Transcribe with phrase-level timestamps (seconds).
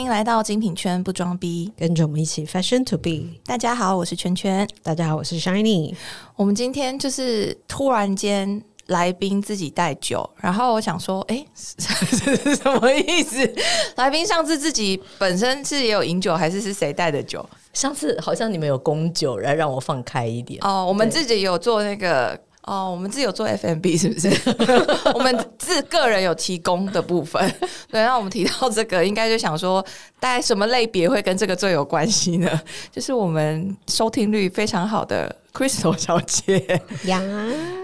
[0.00, 3.38] 欢迎来到精品圈不装逼，跟着我们一起 fashion to be。
[3.44, 4.66] 大家好，我是圈圈。
[4.82, 5.94] 大家好，我是 Shiny。
[6.36, 11.76] 我们今天就是突然间来宾自己带酒，然后我想说，哎，是
[12.56, 13.54] 什么意思？
[13.96, 17.46] 来宾上次自己本身是也有饮酒，还是是谁带的酒？
[17.74, 20.58] 上次好像你们有供酒，然后让我放开一点。
[20.64, 22.40] 哦，我们自己有做那个。
[22.62, 24.28] 哦，我们自己有做 FMB 是不是？
[25.14, 27.42] 我们自个人有提供的部分，
[27.90, 28.02] 对。
[28.04, 29.84] 那我们提到这个，应该就想说，
[30.20, 32.60] 大概什么类别会跟这个最有关系呢？
[32.92, 37.20] 就是我们收听率非常好的 Crystal 小姐呀。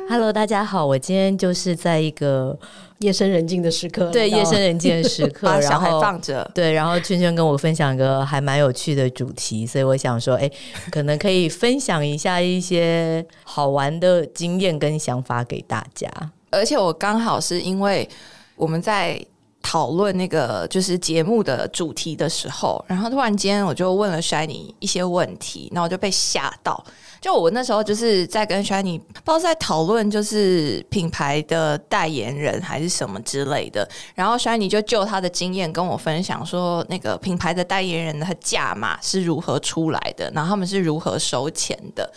[0.09, 2.59] Hello，大家好，我今天就是在一个。
[3.01, 10.51] 夜深人静的时刻，对夜深人静的时刻，把小孩放着，对，然后圈圈跟我分享一个还蛮有趣的主题，所以我想说，哎，
[10.91, 16.11] 可能可以分享一下一些好玩的经验跟想法给大家。
[16.51, 18.09] 而且我刚好是因为
[18.55, 19.23] 我们在
[19.61, 26.83] 讨论那个就是节目的主题的时候，然后突然间我就问了 Shiny 一些问题，然后我就被吓到。
[27.21, 33.89] 就我那时候就是在跟 Shiny 不知道在讨论，就是品牌的代言人还是什么之类的。
[34.15, 42.13] 然后 Shiny 就就他的经验跟我分享说，那个品牌的代言人的价码是如何出来的，然后他们是如何收钱的。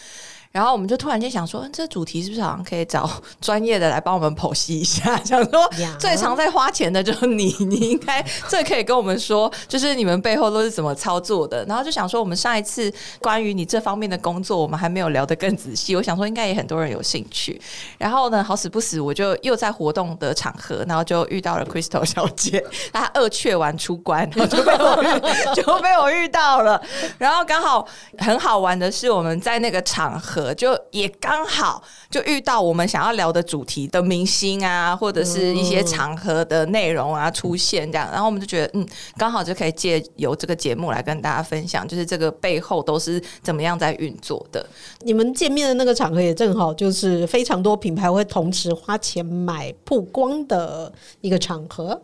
[0.52, 3.08] 然后我们就突然间想说，这主题是不是好像可以找
[3.40, 5.16] 专业的来帮我们剖析一下？
[5.24, 5.70] 想说
[6.00, 11.64] 最常在花钱的就是你， 你应该最可以跟我们说，就是你们背后都是怎么操作的。
[11.66, 15.96] 然后就想说，我们上一次关于你这方面的工作，我们还没有聊得更仔细。
[15.96, 17.62] 我想说，应该也很多人有兴趣。
[18.00, 26.82] 然后呢，好死不死，我就又在活动的场合，然后就遇到了 Crystal 小姐，她二雀完出关，然后就被我遇就被我遇到了。
[27.20, 30.39] 然后刚好很好玩的是，我们在那个场合。
[30.56, 44.66] 就也刚好就遇到我们想要聊的主题的明星啊，或者是一些场合的内容啊出现这样，然后我们就觉得嗯，刚好就可以借由这个节目来跟大家分享，就是这个背后都是怎么样在运作的。
[45.02, 50.92] 你们见面的那个场合也正好就是非常多品牌会同时花钱买曝光的
[51.22, 52.02] 一个场合。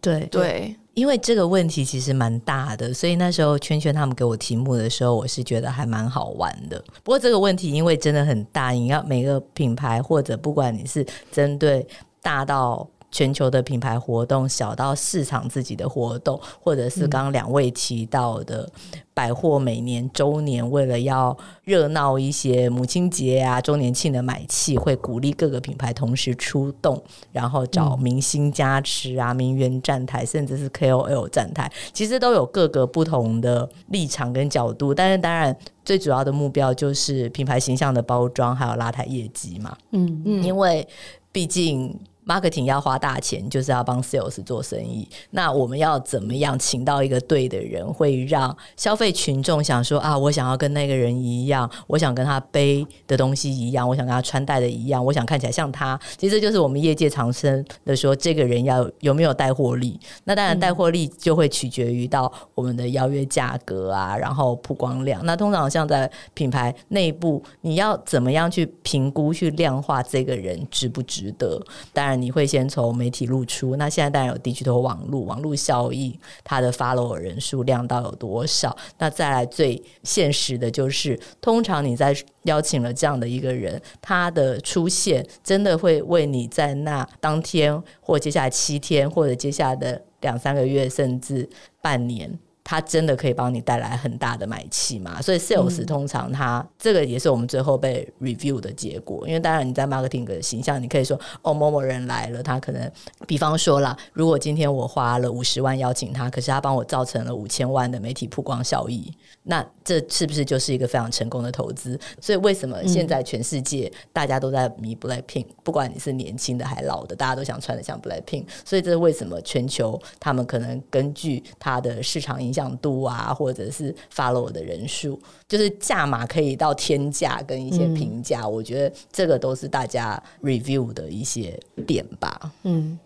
[0.00, 0.76] 对对。
[0.96, 6.82] 因为这个问题其实蛮大的，所以那时候圈圈他们给我题目的时候，我是觉得还蛮好玩的。
[7.04, 11.86] 不过这个问题因为真的很大，你要每个品牌或者不管你是针对
[12.20, 12.88] 大到。
[13.12, 18.68] 全球的品牌活动，小到市场自己的活动，或者是刚刚两位提到的
[19.16, 21.34] 百货每年周年，为了要
[21.64, 34.92] 热闹一些母亲节啊、周年庆的买气，会鼓励各个品牌同时出动，然后找明星加持啊、名媛站台，甚至是 KOL 站台，其实都有各个不同的立场跟角度。
[34.92, 39.74] 但是当然，最主要的目标就是品牌形象的包装，还有拉抬业绩嘛。
[39.92, 40.86] 嗯嗯，因为
[41.32, 41.98] 毕竟。
[42.26, 45.08] Marketing 要花大钱，就是要帮 sales 做生意。
[45.30, 55.98] 那我们要怎么样请到一个对的人，会让消费群众想说啊，我想要跟那个人一样，我想跟他背的东西一样，我想跟他穿戴的一样，我想看起来像他。
[56.16, 59.98] 其实就是我们业界常称的说，这个人要有没有带货力。
[60.24, 65.24] 那当然，带货力就会取决于到我们的邀约价格啊，然后曝光量。
[65.24, 71.62] 那通常像在品牌内部，你要怎么样去评估、去量化这个人值不值得？
[71.92, 72.15] 当然。
[72.20, 78.76] 你会先从媒体露出，那现在当然有地区的网络，网络效益，它的 follow 人数量到有多少？
[78.98, 91.48] 那再来最现实的就是，通常你在邀请了这样的一个人，他的出现真的会为你在那当天或接下来七天，或者接下来的两三个月，甚至
[91.80, 92.38] 半年。
[92.68, 95.22] 它真的可以帮你带来很大的买气嘛？
[95.22, 99.24] 所以 sales 通常它这个也是我们最后被 review 的结果。
[99.24, 102.90] 因为当然你在 marketing 的形象，你可以说哦某某人来了，他可能
[103.24, 109.12] 比方说啦，如果今天我花了五十万邀请他，可是他帮我造成了五千万的媒体曝光效益，
[109.44, 111.96] 那这是不是就是一个非常成功的投资？
[112.20, 115.46] 所以为什么现在全世界大家都在迷 Blackpink？
[115.62, 118.46] 不管你是年轻的还老的，大家都想穿的像 Blackpink。
[118.64, 132.52] 所以这是为什么全球他们可能根据它的市场影响度啊，或者是 follow 的人数，就是价码可以到天价，跟一些评价，我觉得这个都是大家 review 的一些点吧。
[132.62, 132.98] 嗯。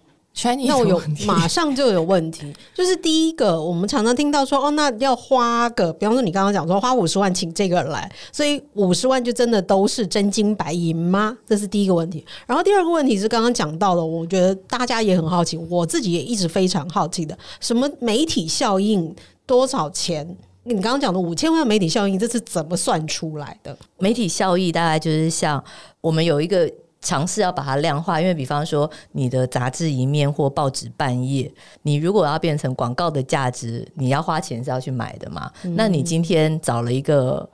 [0.64, 11.36] 那我有马上就有问题， 就是第一个，我们常常听到说，哦，那要花个，比方说你刚刚讲说花五十万请这个人来，所以五十万就真的都是真金白银吗？
[11.44, 12.24] 这是第一个问题。
[12.46, 19.14] 然后第二个问题是刚刚讲到的，我觉得大家也很好奇，我自己也一直非常好奇的，什么媒体效应
[19.50, 20.24] 多少钱？
[20.62, 23.76] 你刚刚讲的五千万媒体效应，这是怎么算出来的？
[23.98, 25.62] 媒体效益大概就是像
[26.00, 26.70] 我们有一个。
[27.02, 31.50] 尝试要把它量化，因为比方说你的杂志一面或报纸半页，
[31.80, 35.50] 你如果要变成广告的价值，你要花钱是要去买的嘛？
[35.62, 37.48] 那你今天找了一个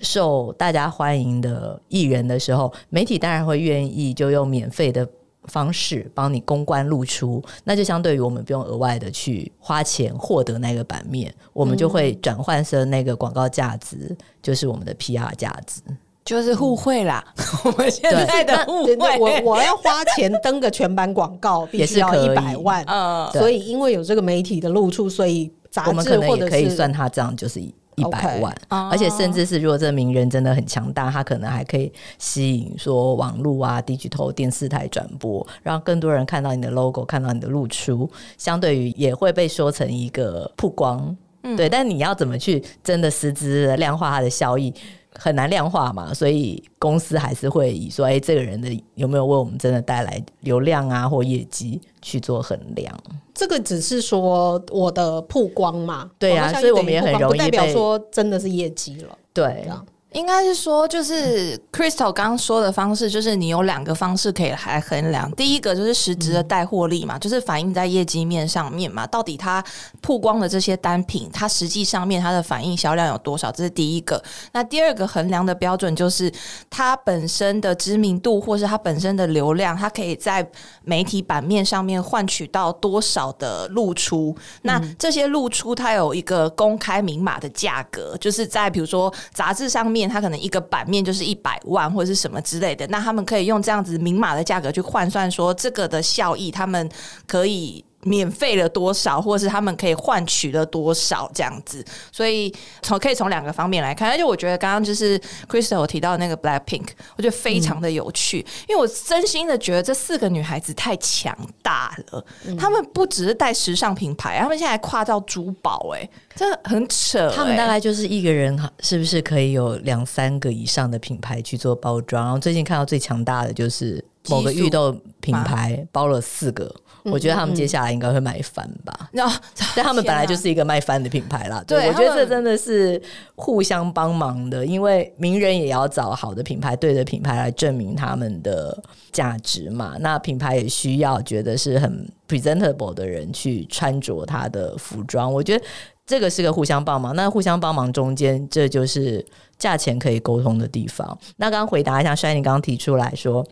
[0.00, 5.08] 受大家欢迎的艺人的时候，媒体当然会愿意就用免费的
[5.48, 15.80] 方式帮你公关露出，那就相对于我们不用额外的去花钱获得那个版面，我们就会转换成那个广告价值，就是我们的 PR 价值。
[16.24, 17.24] 就是互惠啦，
[17.64, 22.32] 我们现在的互惠，我我要花 钱登个全版广告，必须要也是可以。
[22.32, 27.58] 一百万，嗯，所以因为有这个媒体的露出，所以杂我们可能志或者也可以算它这样就是
[27.98, 41.16] 一一百万哦而且甚至是如果这名人真的很强大，他可能还可以吸引说网络啊、digital 电视台转播，让更多人看到你的 logo，看到你的露出，相对于也会被说成一个曝光。
[41.56, 44.74] 对，但你要怎么去真的实质的量化它的效益？
[45.20, 52.96] 很难量化嘛，所以公司还是会以说，哎、这个人的有没有为我们真的带来流量啊或业绩去做衡量。
[53.34, 59.66] 这个只是说我的曝光嘛，对啊网络效应所以我们也很容易代表被说真的是业绩了，对
[60.12, 65.30] 应该是说，就是 Crystal 刚刚说的方式，就是你有两个方式可以来衡量。
[65.32, 69.62] 第一个就是实质的带货力嘛，就是反映在业绩面上面嘛，到底它
[70.00, 74.22] 曝光的这些单品，它实际上面它的反应销量有多少，这是第一个。
[74.52, 76.32] 那第二个衡量的标准就是
[76.70, 80.44] 它本身的知名度，或是它本身的流量，它可以在
[80.84, 84.34] 媒体版面上面换取到多少的露出。
[84.62, 96.86] 那这些露出它有一个公开明码的价格，就是在比如说杂志上面，它可能一个版面就是一百万或者是什么之类的，那他们可以用这样子明码的价格去换算说这个的效益，他们
[97.26, 97.82] 可以。
[98.08, 102.52] 免费了多少，或者是他们可以换取了多少这样子，所以
[102.82, 104.10] 从可以从两个方面来看。
[104.10, 108.38] 而且我觉得刚刚就是 Crystal 提到的那个 Black Pink，我觉得非常的有趣，
[108.68, 112.24] 因为我真心的觉得这四个女孩子太强大了。
[112.58, 122.24] 她们不只是带时尚品牌，她们现在还跨到珠宝、哎，这很扯、她们哎大概就是一个人，是不是可以有两三个以上的品牌去做包装？
[122.24, 129.08] 然后最近看到最强大的就是某个激素玉豆品牌包了四个，我觉得他们接下来应该会卖翻吧。
[129.12, 129.40] 然后，
[129.74, 133.00] 但他们本来就是一个卖翻的品牌啦，对我觉得这真的是
[133.34, 138.76] 互相帮忙的，因为名人也要找好的品牌、对的品牌来证明他们的
[139.12, 139.96] 价值嘛。
[140.00, 145.64] 那品牌也需要觉得是很 presentable 的人去穿着他的服装，我觉得
[146.06, 147.14] 这个是个互相帮忙。
[147.14, 149.24] 那互相帮忙中间，这就是
[149.58, 151.18] 价钱可以沟通的地方。
[151.36, 153.46] 那刚刚回答一下，帅，你刚刚提出来说。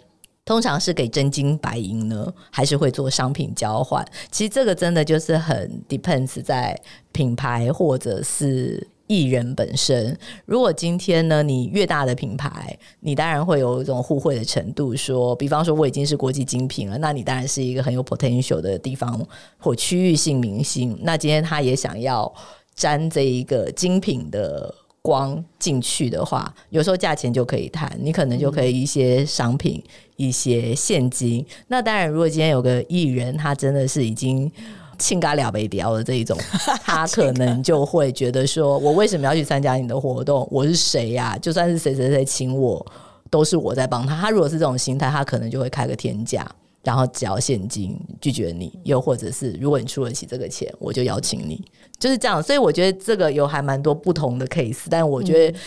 [0.47, 4.03] 通常是给真金白银呢，还是会做商品交换？
[4.31, 10.17] 其实这个真的就是很 depends 在品牌或者是艺人本身。
[10.45, 19.21] 如果今天呢，你越大的品牌，你当然会有一种互惠的程度说比方说我已经是国际精品了，那你当然是一个很有 potential 的地方
[19.59, 20.97] 或区域性明星。
[21.03, 22.33] 那今天他也想要
[22.73, 24.73] 沾这一个精品的。
[25.03, 29.81] 光进去的话，有时候价钱就可以谈，你可能就可以一些商品、
[30.17, 31.45] 一些现金。
[31.69, 34.51] 那当然，如果今天有个艺人，他真的是已经
[34.99, 36.37] 庆嘎了北雕的这一种，
[36.83, 40.47] 他可能就会觉得说，我为什么要去参加你的活动？
[40.51, 42.85] 我是谁呀、就算是谁谁谁请我，
[43.31, 44.21] 都是我在帮他。
[44.21, 46.47] 他如果是这种心态，他可能就会开个天价。
[46.83, 51.61] 然后只要现金拒绝你，又或者是如果你出得起这个钱，我就邀请你，
[51.99, 52.41] 就是这样。
[52.41, 55.59] 所以我觉得这个有还蛮多不同的 case，但我觉得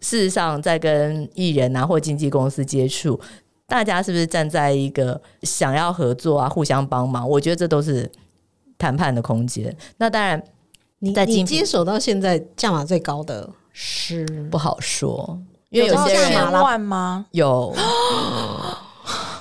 [0.00, 3.20] 事实上在跟艺人啊或经纪公司接触，
[3.74, 7.28] 大家是不是站在一个想要合作啊、互相帮忙？
[7.28, 8.08] 我觉得这都是
[8.78, 9.76] 谈判的空间。
[9.96, 10.40] 那当然
[11.00, 15.36] 你你接手到现在价码最高的是不好说，
[15.70, 17.26] 因为有到些人千万吗？
[17.32, 17.74] 有。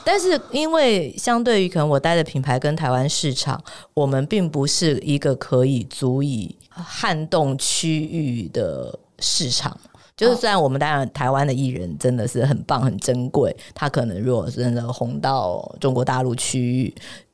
[0.03, 3.63] 但是，因为相对于可能我待的品牌跟台湾市场，
[3.93, 9.79] 我们并不是一个可以足以撼动区域的市场。
[10.15, 16.93] 就是虽然我们当然台湾的艺人真的是很棒很珍贵，他可能如果真的红到中国大陆区域，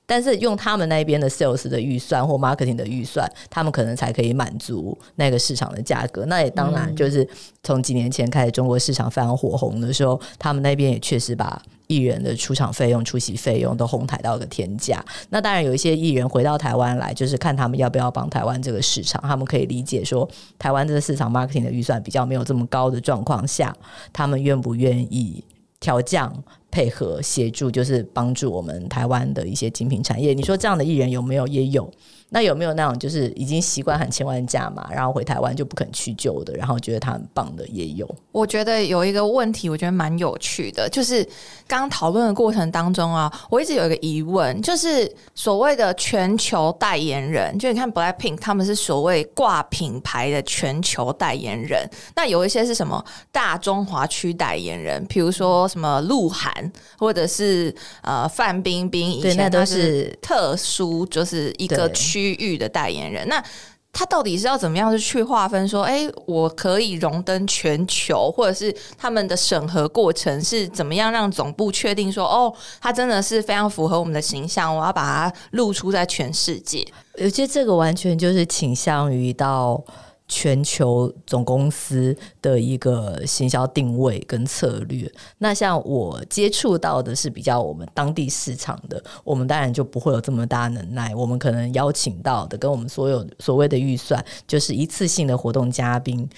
[0.09, 6.25] 但是用他们那边的 sales 的预算或 marketing 的预算，他们可能才可以满足那个市场的价格。
[6.25, 7.27] 那也当然就是
[7.61, 15.05] 从几年前开始，中国市场非常火红的时候，他们那边也确实把艺人的出场费用、出席费用都哄抬到个天价。
[15.29, 23.75] 那当然有一些艺人回到台湾来，就是看他们要不要帮台湾这个市场，他们可以理解说，台湾这个市场 marketing 的预算比较没有这么高的状况下，
[24.11, 25.43] 他们愿不愿意？
[25.81, 30.33] 调降配合协助，就是帮助我们台湾的一些精品产业。
[30.33, 31.47] 你说这样的艺人有没有？
[31.47, 31.89] 也有。
[32.31, 38.07] 那有没有那种就是已经习惯喊千万价嘛，然后回台湾就不肯去救的，然后觉得他很棒的也有？
[38.31, 41.27] 我觉得有一个问题，我觉得蛮有趣的，就是
[41.67, 56.53] 刚讨论的过程当中啊，我一直有一个疑问，就是所谓的全球代言人，就你看 Blackpink 他们是所谓挂品牌的全球代言人，那有一些是什么大中华区代言人，比如说什么鹿晗，
[56.97, 62.29] 或者是呃范冰冰，以前都是特殊，就是一个区。
[62.39, 63.43] 域的代言人，那
[63.91, 65.67] 他到底是要怎么样去划分？
[65.67, 76.85] 说，哎，我可以荣登全球，或者是他们的审核过程是怎么样让总部确定说，哦，他真的是非常符合我们的形象，我要把它露出在全世界。
[77.19, 79.83] 而且这个完全就是倾向于到。
[80.29, 91.13] 全球总公司的一个行销定位跟策略，那像我接触到的是比较我们当地市场的，我们当然就不会有这么大能耐。
[91.15, 96.29] 我们可能邀请到的跟我们所有所谓的预算，就是一次性的活动嘉宾，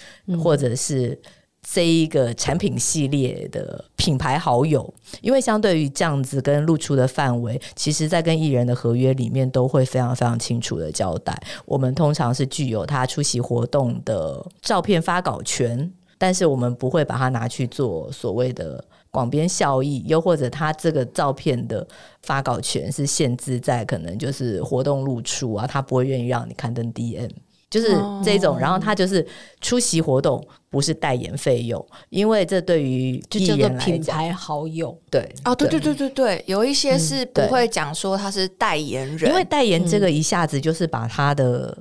[0.42, 1.22] 或者是。
[1.68, 11.40] 这一个产品系列的品牌好友，因为相对于这样子跟露出的范围，其实在跟艺人的合约里面都会非常非常清楚的交代。
[11.66, 21.88] 我们通常是具有他出席活动的照片发稿权，但是我们不会把它拿去做所谓的广编效益，又或者他这个照片的
[22.24, 27.30] 发稿权是限制在可能就是活动露出啊，他不会愿意让你刊登 DM。
[27.70, 27.88] 就是
[28.22, 29.26] 这种，然后他就是
[29.62, 35.80] 出席活动，不是代言费用，因为这对于艺人品牌好友，对啊，对对。
[35.82, 41.78] 对对对，有一些是不会讲说他是代言人，因为代言这个一下子就是把他的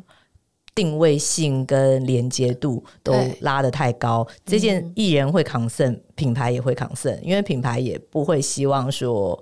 [0.74, 9.40] 定位性跟连接度都拉得太高，这件艺人会扛胜，品牌也会扛胜，因为品牌也不会希望说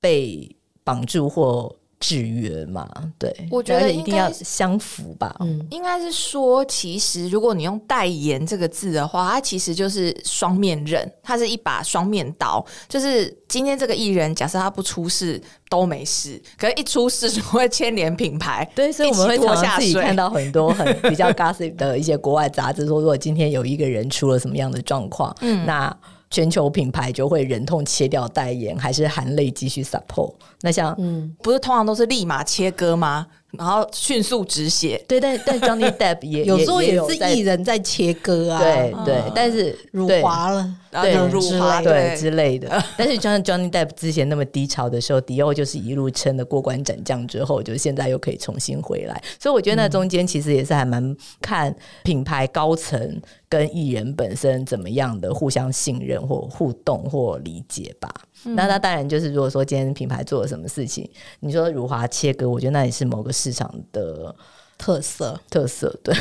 [0.00, 1.76] 被绑住或。
[2.00, 2.88] 制约嘛，
[3.18, 5.36] 对，我觉得一定要相符吧。
[5.40, 12.64] 嗯，应该是说，其实如果你用代言这个字的话，它其实就是双面刃，它是一把双面刀。
[12.88, 15.38] 就是今天这个艺人，假设他不出事
[15.68, 18.66] 都没事，可是一出事就会牵连品牌。
[18.74, 25.94] 对，所以我们会常常自己看到很多很比较 gossip 的一些国外杂志，说如果今天有一个人出了什么样的状况，嗯，那。
[26.30, 30.32] 全球品牌就会忍痛切掉代言，还是含泪继续 support？
[30.60, 33.26] 那像，嗯，不是通常都是立马切割吗？
[33.58, 42.82] 然后迅速止血，对，但但 Johnny Depp 也 有时候也是艺人在切割啊，对对，但是辱华了， 对辱华对之类的。
[42.96, 49.22] 但是像 Johnny Depp 之前那么低潮的时候，迪奥就是一路撑的过关斩将之后，就现在又可以重新回来。
[49.38, 58.08] 所以我觉得那中间其实也是还蛮看品牌高层跟艺人本身怎么样的互相信任或互动或理解吧。
[58.44, 61.08] 那那当然就是，如果说今天品牌做了什么事情，
[61.40, 64.34] 你说辱华切割，我觉得那也是某个市场的
[64.78, 65.94] 特色特色。
[66.02, 66.12] 对，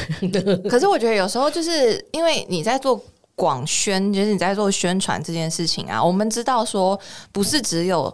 [0.70, 3.02] 可是我觉得有时候就是因为你在做
[3.36, 7.00] 广宣，就是你在做宣传这件事情啊，我们知道说
[7.32, 8.14] 不是只有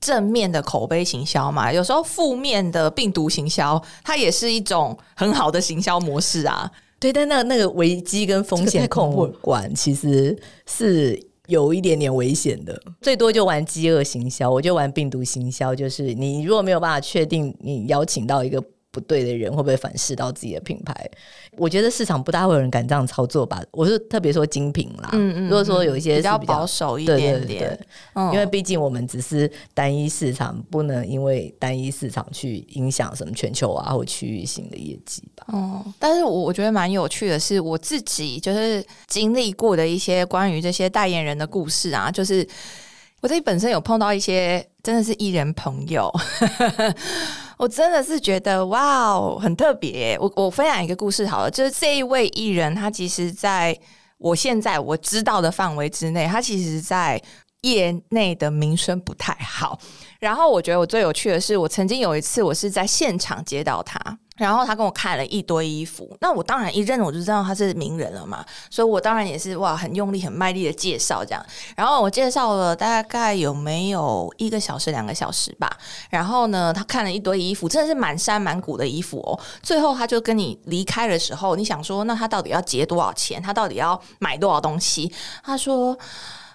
[0.00, 6.70] 正面的口碑行销嘛，有时候负面的病毒行销，它也是一种很好的行销模式啊。
[6.98, 10.34] 对，但那那个危机跟风险控管其实
[10.66, 11.31] 是。
[11.52, 15.74] 有一点点危险的，最多就玩饥饿行销，我就玩病毒行销。
[15.74, 20.94] 就是你如果没有办法确定你邀请到一个不对的人，会不会反噬到自己的品牌？
[21.56, 23.60] 我觉得市场不大会有人敢这样操作吧。
[23.72, 27.86] 我是特别说精品啦，嗯嗯，如果说有一些比较保守一点点，
[28.32, 35.46] 因为毕竟我们只是单一市场，不能因为单一市场去影响什么全球啊或区域性的业绩吧。
[35.48, 42.46] 哦，但是我我觉得蛮有趣的是，我自己就是经历过的一些关于这些代言人的故事啊，就是
[43.20, 46.12] 我自己本身有碰到一些真的是艺人朋友。
[47.62, 50.18] 我真的是觉得哇，很特别。
[50.18, 53.78] 我我分享一个故事好了，就是这一位艺人，他其实在
[54.18, 57.22] 我现在我知道的范围之内，他其实在
[57.60, 59.78] 业内的名声不太好。
[60.22, 63.98] 然后我觉得我最有趣的是，我曾经有一次我是在现场接到他。
[64.36, 71.44] 然后他跟我看了一堆衣服，那我当然一认我就知道他是名人了嘛，所以我当然也是哇很用力很卖力的介绍这样。
[71.76, 75.68] 然后我介绍了大概有没有一个小时两个小时吧。
[76.08, 79.38] 然后呢，他看了一堆衣服，真的是满山满谷的衣服哦。
[79.60, 83.42] 最后他就跟你离开的时候，你想说那他到底要结多少钱？
[83.42, 85.12] 他到底要买多少东西？
[85.42, 85.96] 他说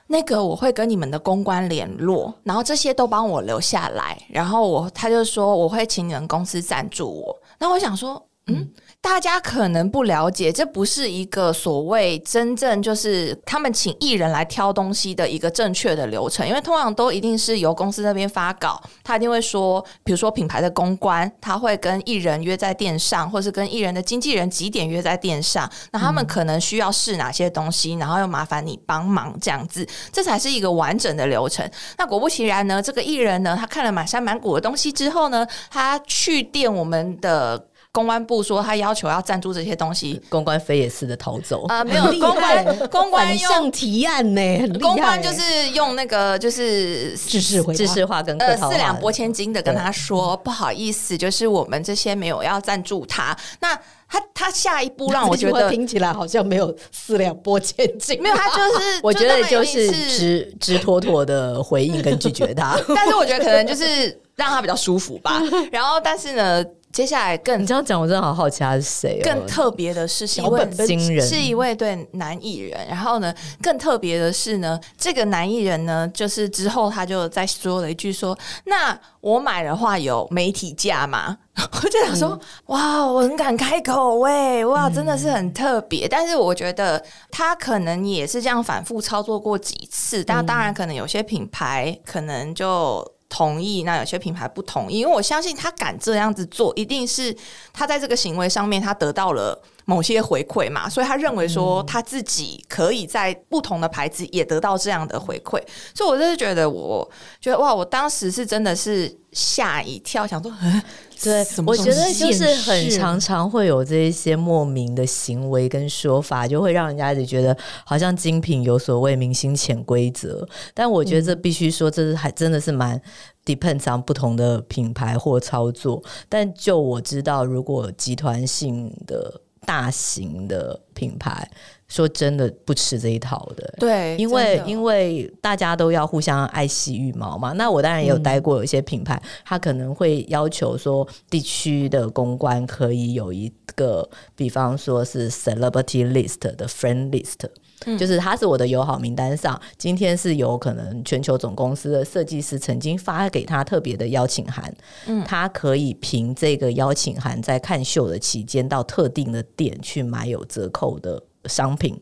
[0.07, 4.17] 那个我会跟你们的公关联络，然后这些都帮我留下来。
[4.29, 7.37] 然后我他就说我会请你们公司赞助我。
[7.59, 8.67] 那我想说，嗯，
[9.07, 31.67] 大家可能不了解，这不是一个所谓真正就是他们请艺人来挑东西的一个正确的流程，因为通常都一定是由公司那边发稿，他一定会说，比如说品牌的公关，他会跟艺人约在店上，或是跟艺人的经纪人几点约在店上，那他们可能需要试哪些东西，然后又麻烦你帮忙这样子，这才是一个完整的流程。
[31.97, 37.67] 那果不其然呢，这个艺人呢，他看了满山满谷的东西之后呢，他去店我们的。
[37.97, 41.83] 公关部说他要求要赞助这些东西，公关飞也似的逃走啊！
[41.83, 44.39] 没有公关，公关用提案呢。
[44.79, 53.35] 公关就是用那个就是知识知识化跟呃四两拨千斤的跟他说，不好意思，就是我们这些没有要赞助他。
[53.61, 53.75] 那
[54.07, 62.79] 他他下一步让我 觉得听起来好像没有四两拨千斤，没有他就是 我觉得就是直直妥妥的回应跟拒绝他。
[62.95, 65.41] 但是我觉得可能就是让他比较舒服吧。
[65.71, 66.63] 然后但是呢。
[66.91, 69.21] 接下来更你这样讲，我真的好好奇他是谁。
[69.23, 72.87] 更特别的是，是一位是一位对男艺人。
[72.87, 90.23] 然后呢，更特别的是呢，这个男艺人呢，就是之后他就在说了一句说：“那我买的话有媒体价吗？” 我就想说：“哇，我很敢开口喂，哇，真的是很特别。”但是我觉得他可能也是这样反复操作过几次。
[90.23, 93.05] 但当然，可能有些品牌可能就。
[93.29, 97.35] 同意，那有些品牌不同意，因为我相信他敢这样子做，一定是
[97.73, 105.61] 他在这个行为上面他得到了某些回馈嘛，所以他认为说他自己可以在不同的牌子也得到这样的回馈，
[105.95, 110.51] 所以我就是觉得，我觉得哇，我当时是真的是吓一跳，想说，
[111.23, 120.45] 对，我觉得就是很常常会有这一些莫名的行为跟说法，就会让人家直觉得好像精品有所谓，明星潜规则。
[120.73, 123.01] 但我觉得这必须说，这是还真的是蛮
[123.45, 126.03] depends on 不同的品牌或操作。
[126.27, 131.47] 但就我知道，如果集团性的大型的品牌。
[131.89, 137.53] 说真的，不吃这一套的，对，因为因为大家都要互相爱惜羽毛嘛。
[137.53, 147.49] 那我当然也有待过，有一些品牌，他可能会要求说，地区的公关可以有一个，比方说是 celebrity list 的 friend list，
[147.95, 154.73] 就是他是我的友好名单上，今天是有可能全球总公司的设计师曾经发给他特别的邀请函，
[155.05, 161.21] 嗯，他可以凭这个邀请函在看秀的期间到特定的店去买有折扣的。
[161.47, 161.97] 商品，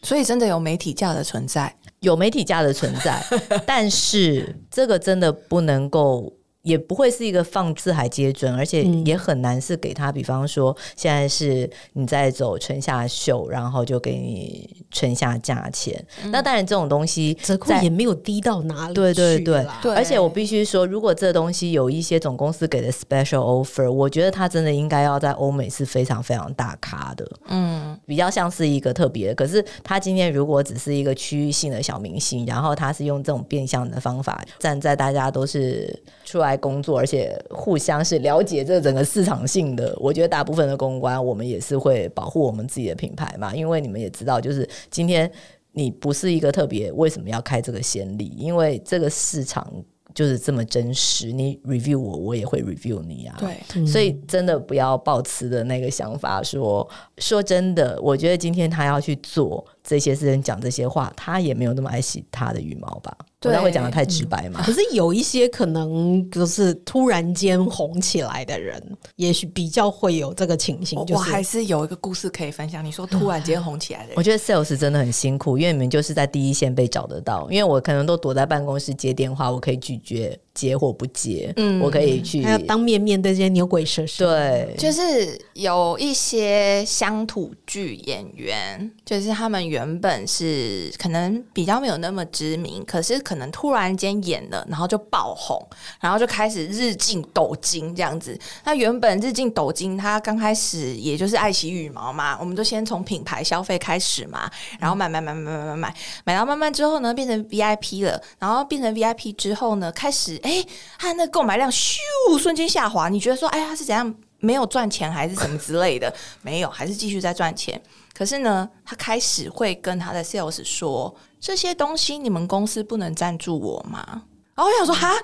[0.00, 3.22] 所以真的有媒体价的存在，有媒体价的存在，
[3.66, 6.32] 但是这个真的不能够。
[6.68, 16.04] 也不会是一个放四海皆准，而且也很难是给他，比方说现在是你在走春夏秀，然后就给你春夏价钱。
[16.30, 18.92] 那当然这种东西折扣也没有低到哪里。
[18.92, 27.26] 对对对，而且我必须说，如果这东西有一些总公司给的 special offer，我觉得他真的应该要在欧美是非常非常大咖的。
[27.46, 29.34] 嗯，比较像是一个特别。
[29.34, 36.57] 可是他今天如果只是一个区域性的小明星，然后他是用这种变相的方法站在大家都是出来。
[36.58, 39.96] 工作，而且互相是了解这整个市场性的。
[39.98, 45.30] 我觉得大部分的公关，我们也是会保护我们自己的品牌嘛，因为你们也知道，就是今天
[45.72, 48.34] 你不是一个特别，为什么要开这个先例？
[48.36, 49.72] 因为这个市场
[50.14, 53.36] 就是这么真实，你 review 我，我也会 review 你啊。
[53.38, 63.16] 对，所以真的不要抱持的那个想法，说说真的，我觉得今天他要去做这些私人，讲这些话，他也没有那么爱惜他的羽毛吧。
[63.40, 64.60] 对，会讲的太直白嘛？
[64.62, 68.82] 可是有一些可能就是突然间红起来的人，
[69.16, 70.98] 也许比较会有这个情形。
[71.08, 72.84] 我还是有一个故事可以分享。
[72.84, 77.48] 你说突然间红起来的人，我觉得 sales 真的很辛苦，因为你们就是在第一线被找得到。
[77.50, 81.52] 因为我可能都躲在办公室接电话，我可以拒绝接或不接。
[81.56, 84.26] 嗯，我可以去，还要当面面对这些牛鬼蛇神。
[84.26, 93.18] 对，就是有一些乡土剧演员，就是他们原本是可能比较没有那么知名，可是。
[93.28, 95.62] 可能突然间演了，然后就爆红，
[96.00, 98.38] 然后就开始日进斗金这样子。
[98.64, 105.94] 那原本日进斗金，他刚开始也就是爱惜羽毛嘛，我们就先从品牌消费开始嘛，然后买买买买买买买，
[106.24, 110.64] 买到慢慢之后呢，变成 VIP 了，然后变成 VIP 之后呢，开始哎，
[110.98, 111.98] 他那购买量咻
[112.38, 113.10] 瞬间下滑。
[113.10, 116.12] 你觉得说，哎呀，是怎样没有赚钱还是什么之类的？
[116.40, 117.80] 没有，还是继续在赚钱。
[118.14, 124.22] 可是呢，他开始会跟他的 sales 说这些东西，你们公司不能赞助我吗？
[124.54, 125.14] 然后我想说，哈，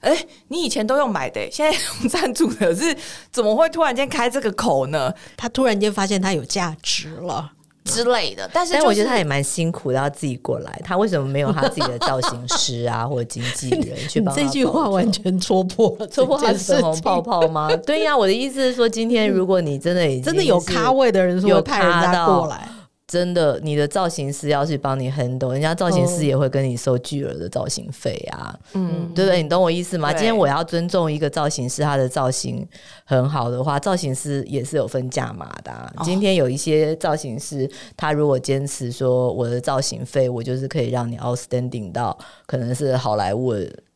[0.00, 2.96] 哎，你以前都用买的，现在用赞助的，是
[3.32, 5.12] 怎么会突然间开这个口呢？
[5.36, 7.52] 他突然间发现他有价值了。
[7.90, 8.48] 之类的。
[8.52, 10.80] 但是、但我觉得他也蛮辛苦的，要自己过来。
[10.84, 14.34] 他为什么没有他自己的造型师啊，或者经纪人去 帮？
[14.34, 17.68] 这句话完全戳破了， 戳破他粉红泡泡吗？
[17.86, 22.68] 对呀，我的意思是说，今天如果你真的真的有咖位的人，说派人家过来。
[23.10, 29.42] 真的，你的造型师要去帮你 handle，人家造型师也会跟你收巨额的造型费啊，嗯，对不对？
[29.42, 30.12] 你懂我意思吗？
[30.12, 32.64] 今天我要尊重一个造型师，他的造型
[33.04, 35.92] 很好的话，造型师也是有分价码的。
[36.04, 43.52] 今天有一些造型师，他如果坚持说我的造型费，我就是可以让你 outstanding 到可能是好莱坞，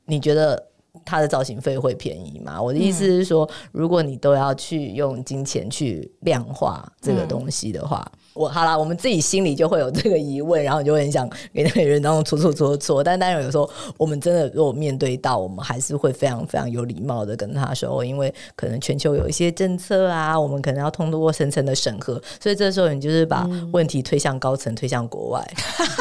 [0.07, 0.61] 你觉得
[1.05, 2.61] 他的造型费会便宜吗？
[2.61, 8.05] 我的意思是说，如果你都要去用金钱去量化这个东西的话。
[8.35, 13.05] 我好了，我们自己心里就会有这个疑问，然后就会很想给那个人当中搓搓搓搓。
[13.05, 25.55] 但当然有时候我们真的如果面对到，我们还是会非常非常有礼貌的跟他说，因为可能全球有一些政策啊，我们可能要通过层层的审核，所以这时候你就是把问题推向高层，推向国外，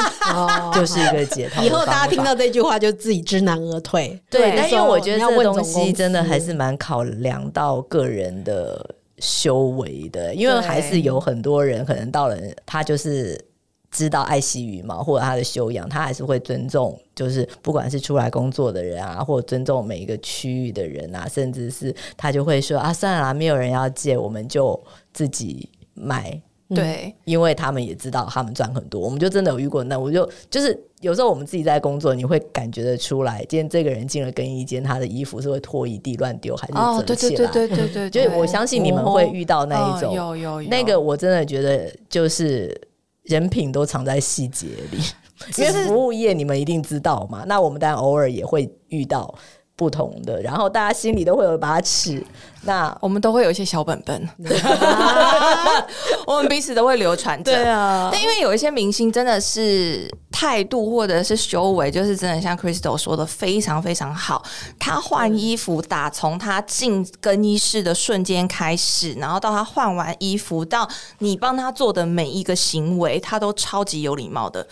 [0.74, 1.62] 就是一个解套。
[1.62, 4.20] 以后大家听到这句话就自己知难而退。
[4.28, 8.84] 对，但因为我觉得这东西真的还是蛮考量到个人的。
[9.24, 13.42] 修为的，因为还是有很多人可能到了，他就是
[13.90, 24.78] 知道爱惜羽毛或者他的修养，他还是会尊重，就是不管是出来工作的人啊，或者尊重每一个区域的人啊，甚至是他就会说啊，算了啦，没有人要借，我们就
[25.12, 26.38] 自己买。
[26.74, 29.84] 对，因为他们也知道他们赚很多，我们就真的有遇过。
[29.84, 36.72] 那我就就是有时候我们自己在工作，你会感觉得出来，今天这个人进了更衣间，他的衣服是会拖一地乱丢，还是
[37.04, 37.50] 折起来？
[37.52, 40.68] 对对对对对对，就是我相信你们会遇到那一种，有有有。
[40.68, 42.78] 那个我真的觉得就是
[43.22, 44.98] 人品都藏在细节里，
[45.58, 47.44] 因为服务业你们一定知道嘛。
[47.46, 49.34] 那我们当然偶尔也会遇到。
[49.76, 52.24] 不同的，然后大家心里都会有一把尺，
[52.62, 54.28] 那我们都会有一些小本本，
[56.26, 57.52] 我们彼此都会流传着。
[57.52, 64.44] 对啊，但因为有一些明星真的是态度或者是修为，就是真的像 Crystal 说的非常非常好。
[64.78, 74.64] 他换衣服，打从他进更衣室的瞬间开始，然后到他换完衣服，到你帮他做的每一个行为，他都超级有礼貌的。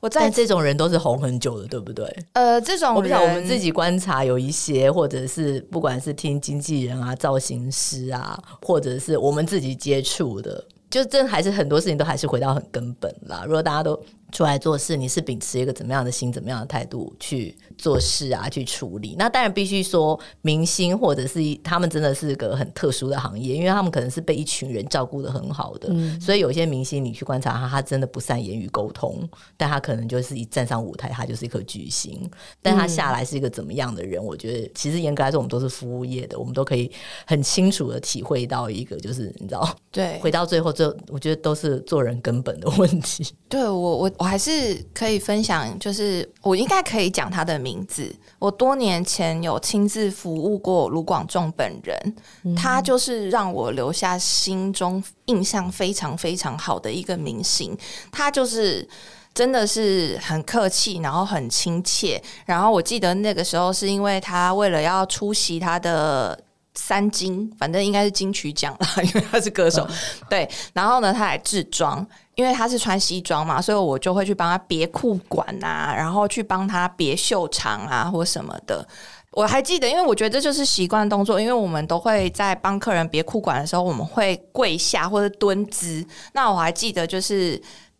[0.00, 2.06] 我在这种人都是红很久的，对不对？
[2.34, 13.44] 呃，这种我不知道，我们自己观察有一些，或者是不管是听经纪人啊、造型师啊，或者是我们自己接触的，就真还是很多事情都还是回到很根本啦。
[13.46, 13.98] 如果大家都
[14.32, 17.56] 出来做事，你是秉持一个怎么样的心、怎么样的态度去？
[17.76, 19.14] 做事啊，去处理。
[19.18, 25.94] 那当然必须说，明星或者是他们真的是个很特殊的行业，因为他们可能是被一群人照顾的很好的。
[26.18, 32.18] 所以有些明星，你去观察他，他真的不善言语沟通，但他可能就是一站上舞台，他就是一颗巨星。
[32.62, 34.24] 但他下来是一个怎么样的人？
[34.24, 36.90] 我觉得，其实严格来说，我们都是服务业的，我们都可以
[37.26, 43.26] 很清楚的体会到一个，就是你知道，对，回到最后，这我觉得都是做人根本的问题。
[43.50, 47.56] 对我，我我还是可以分享，就是我应该可以讲他的。
[47.66, 52.16] 名字，我多年前有亲自服务过卢广仲本人，
[52.54, 57.76] 他就是让我留下心中印象非常非常好的一个明星。
[58.12, 58.86] 他就是
[59.34, 62.22] 真的是很客气，然后很亲切。
[62.44, 66.38] 然后我记得那个时候是因为他为了要出席他的
[66.76, 69.84] 三金，反正应该是金曲奖啦， 因为他是歌手。
[70.30, 72.06] 对，然后呢，他来制装。
[72.36, 78.86] 因为他是穿西装嘛，所以我就会去帮他别裤管啊，然后去帮他别袖长啊，或什么的。
[79.30, 86.06] 我还记得，因为我觉得这就是习惯动作，因为我们都会在帮客人别裤管的时候，我们会跪下或者蹲姿。
[86.34, 87.58] 那我还记得就是。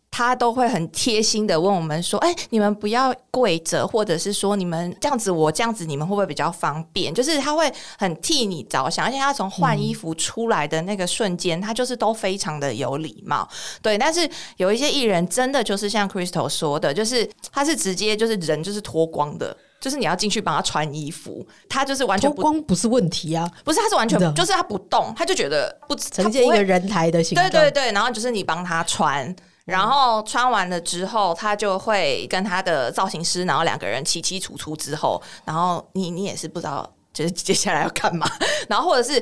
[0.09, 13.47] 他都会很贴心的问我们说：“哎，你们不要跪着，或者是说你们这样子，我这样子，你们会不会比较方便？”就是他会很替你着想，而且他从换衣服出来的那个瞬间，他就是都非常的有礼貌。
[13.81, 29.35] 对，但是有一些艺人真的就是像 Crystal 说的，就是他是直接就是人就是脱光的，就是你要进去帮他穿衣服，他就是完全脱光不是问题啊，不是他是完全就是他不动，他就觉得不呈现一个人台的形状，对对对，然后就是你帮他穿。
[29.67, 38.25] 然后穿完了之后，他就会跟他的造型师，然后两个人齐齐楚楚之后，然后你你也是不知道，就是 接下来要干嘛。
[38.69, 39.21] 然后或者是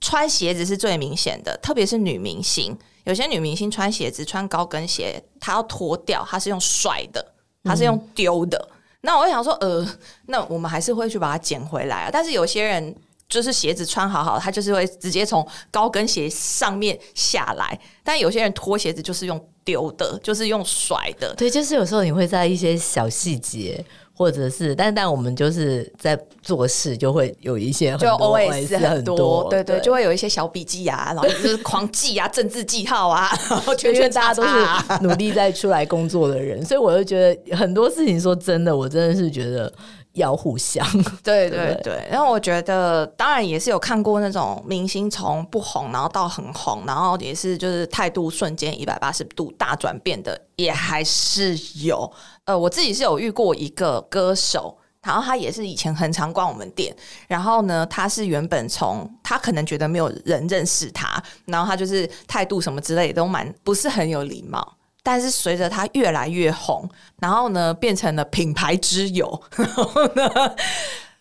[0.00, 7.32] 穿鞋子是最明显的，特别是女明星，有些女明星穿鞋子穿高跟鞋，她要脱掉，她是用甩的，
[7.64, 8.68] 她是用丢的。
[9.00, 9.84] 那我想说，呃，
[10.26, 12.10] 那我们还是会去把它捡回来啊。
[12.12, 12.94] 但是有些人。
[13.30, 17.80] 就是鞋子穿好好，他就是会直接从高跟鞋上面下来。
[18.04, 21.34] 但有些人脱鞋子就是用丢的，就是用甩的。
[21.36, 23.82] 对，就是有时候你会在一些小细节。
[24.12, 39.72] 或者是，但但我们就是在做事就会有一些就 O S 很多，对对，就会有一些小笔记啊，然后就是狂记啊，政治记号啊，然后全全大家都是努力在出来工作的人，所以我就觉得很多事情，说真的，我真的是觉得。
[40.14, 40.84] 要互相，
[41.22, 42.06] 对对对。
[42.10, 52.10] 然后我觉得，当然也是有看过那种明星从不红，然后到很红，然后也是就是态度瞬间一百八十度大转变的，也还是有。
[52.44, 56.94] 呃，我自己是有遇过一个歌手，然后他也是以前很常逛我们店，
[57.28, 64.76] 然后呢，他是原本从他可能觉得没有人认识他，然后他就是态度什么之类都蛮不是很有礼貌。
[65.02, 66.88] 但是随着他越来越红，
[67.20, 70.30] 然后呢变成了品牌之友， 然后呢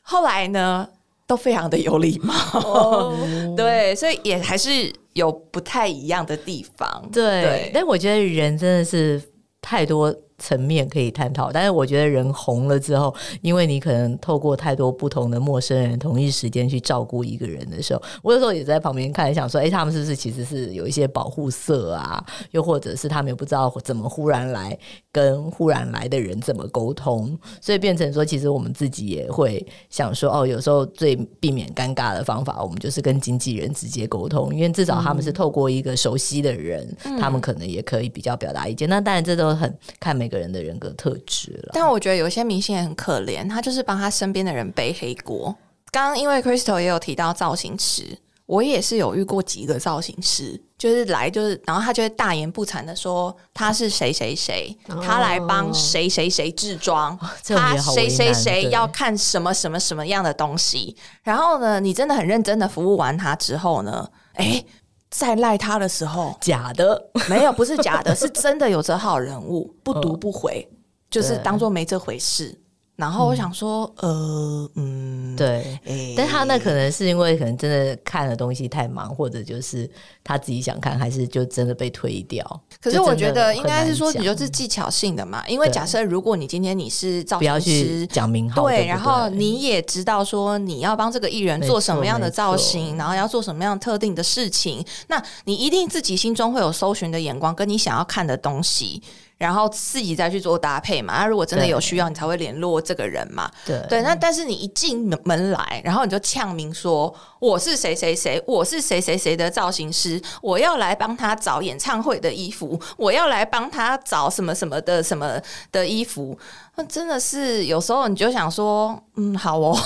[0.02, 0.88] 后来呢
[1.28, 3.14] 都非常的有礼貌，
[3.56, 7.10] 对，所以也还是有不太一样的地方。
[7.12, 9.22] 对，但我觉得人真的是
[9.62, 10.16] 太多。
[10.40, 22.24] 层面可以探讨，但是我觉得人红了之后，因为你可能透过太多不同的陌生人同一时间去照顾一个人的时候，我有时候也在旁边看，想说，哎，他们是不是其实是有一些保护色啊？
[22.52, 24.78] 又或者是他们也不知道怎么忽然来
[25.12, 38.88] 跟忽然来的人怎么沟通，所以变成说，其实我们自己也会想说，哦，有时候最避免尴尬的方法，我们就是跟经纪人直接沟通，因为至少他们是透过一个熟悉的人，他们可能也可以比较表达意见。
[38.88, 40.29] 那当然，这都很看每。
[40.30, 45.54] 个人的人格特质了，但我觉得有些明星也很可怜，他就是帮他身边的人背黑锅。
[45.92, 60.96] 刚刚因为 Crystal 也有提到造型师，我也是有遇过几个造型师，就是来就是，然后他就会大言不惭的说他是谁谁谁，他来帮谁谁谁制装，他谁谁谁要看什么什么什么样的东西。
[61.24, 64.64] 然后呢，你真的很认真的服务完他之后呢，哎。
[65.10, 67.10] 在赖他的时候，假的。
[67.30, 70.68] 没有，不是假的，是真的有这号人物，不读不回，
[71.10, 72.59] 就是当做没这回事。
[73.00, 75.80] 然后我想说，呃，嗯，对，
[76.18, 79.90] 但他那可能是因为可能真的看的东西太忙，或者就是
[80.22, 82.62] 他自己想看，还是就真的被推掉。
[82.82, 85.48] 可是我觉得应该是说，你就是技巧性的嘛。
[85.48, 99.02] 因为假设如果你今天你是造型师，讲名号，对，然后你也知道说你要帮这个艺人做什么样的造型，然后要做什么样特定的事情，那你一定自己心中会有搜寻的眼光，跟你想要看的东西。
[99.40, 101.18] 然后自己再去做搭配嘛。
[101.18, 103.50] 那如果真的有需要，你才会联络这个人嘛。
[103.66, 104.02] 对对。
[104.04, 116.38] 那但是你一进门来，然后你就呛明说我是谁谁谁，我是谁谁谁的造型师，我要来帮他找演唱会的衣服，我要来帮他找什么什么的什么的衣服。
[116.80, 119.78] 那真的是有时候你就想说，嗯，好哦。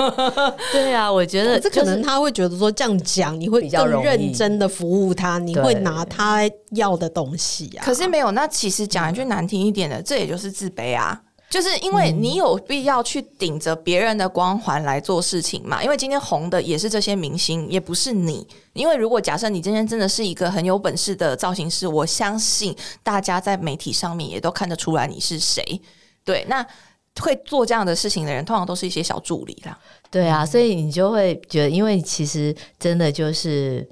[0.70, 7.80] 对啊，我觉得这可能他会觉得说这样讲你会比较认真的服务他，你会拿他要的东西啊。
[7.82, 11.18] 可是没有，那其实讲一句难听一点的，这也就是自卑啊。
[11.48, 15.82] 就是因为你有必要去顶着别人的光环来做事情嘛？
[15.82, 18.46] 因为今天红的也是这些明星，也不是你。
[18.74, 25.80] 因为如果假设你今天真的是一个很有本事的造型师，我相信大家在媒体上面也都看得出来你是谁。
[26.28, 26.66] 对，那
[27.22, 29.78] 会做这样的事情的人，通常都是一些小助理啦。
[30.10, 33.88] 对啊，所以你就会觉得，因为其实真的就是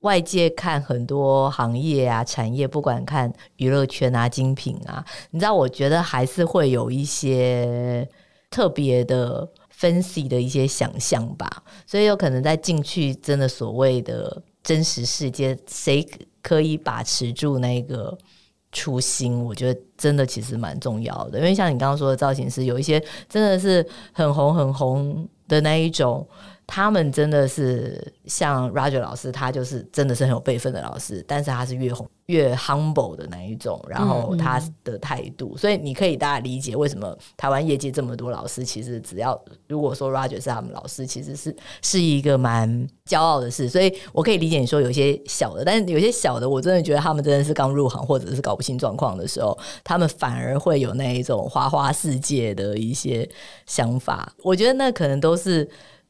[0.00, 8.06] 外界看很多行业啊、产业，不管看娱乐圈啊、精品啊，你知道，我觉得还是会有一些
[8.50, 11.50] 特别的分析的一些想象吧。
[11.86, 16.06] 所以有可能在进去，真的所谓的真实世界，谁
[16.42, 18.18] 可以把持住那个？
[18.70, 26.26] 初心，我觉得真的其实蛮重要的，因为像你刚刚说的造型师，有一些真的是很红很红的那一种，
[26.68, 32.08] 他们真的是像 Roger 老师，他就是真的是很有辈分的老师，但是他是越红。
[32.28, 43.66] 越 humble 的那一种，然后他的态度，所以你可以大家理解为什么台湾业界这么多老师，其实只要如果说 Roger 是他们老师，其实是是一个蛮骄傲的事。
[43.66, 53.26] 所以我可以理解你说有些小的，但是有些小的，我真的觉得他们真的是刚入行或者是搞不清状况的时候，他们反而会有那一种花花世界的一些
[53.64, 54.30] 想法。
[54.42, 55.66] 我觉得那可能都是。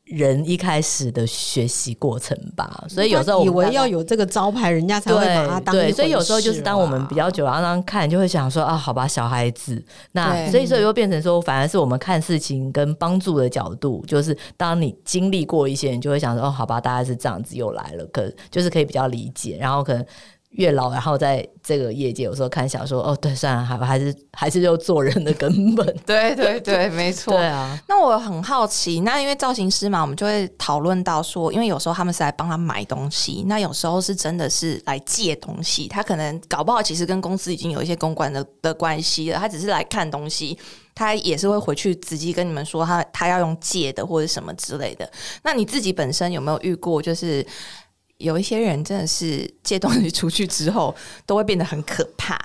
[0.09, 20.05] 人一开始的学习过程吧，所以有时候以为要有这个招牌，人家才会把它当对，所以有时候就是当我们比较久，然后看就会想说啊，好吧，小孩子，那所以所以又变成说，反而是我们看事情跟帮助的角度，就是当你经历过一些，你就会想说，哦，好吧，大概是这样子又来了，可就是可以比较理解，然后可能。
[20.51, 25.87] 越老，然后在这个业界，有时候看小说，哦，对，算了，还还是还是就做人的根本。
[26.07, 27.35] 对对对，没错。
[27.35, 40.59] 对啊，那我很好奇，那因为造型师嘛，我们就会讨论到说，因为有时候他们是来帮他买东西，那有时候是真的是来借东西，他可能搞不好其实跟公司已经有一些公关的的关系了，他只是来看东西。
[40.95, 45.09] 他也是会回去直接跟你们说他他要用借的或者什么之类的。
[45.45, 47.47] 那你自己本身有没有遇过，就是
[48.19, 52.39] 有一些人真的是借东西出去之后，都会变得很可怕？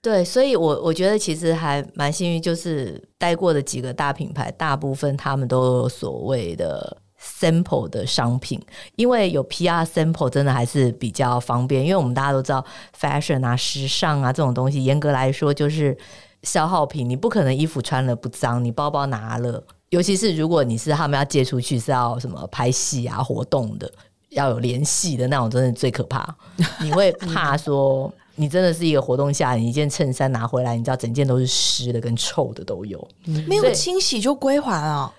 [0.00, 8.60] 对，所以我我觉得其实还蛮幸运，就是待过的几个大品牌，大部分他们都有所谓的 sample 的商品，
[8.94, 12.64] 因为有 PR sample 真的还是比较方便，因为我们大家都知道
[12.98, 15.98] fashion 啊、时尚啊这种东西，严格来说就是
[16.44, 23.92] 消耗品，你不可能衣服穿了不脏，你包包拿了，尤其是如果你是他们要借出去是要什么拍戏啊、活动的，
[24.30, 26.36] 要有联系的那种，真的最可怕，
[26.82, 28.12] 你会怕说。
[28.40, 33.08] 你真的是一个活动下，你一件衬衫拿回来，你知道整件都是湿的跟臭的都有，
[33.48, 35.12] 没有清洗就归还啊？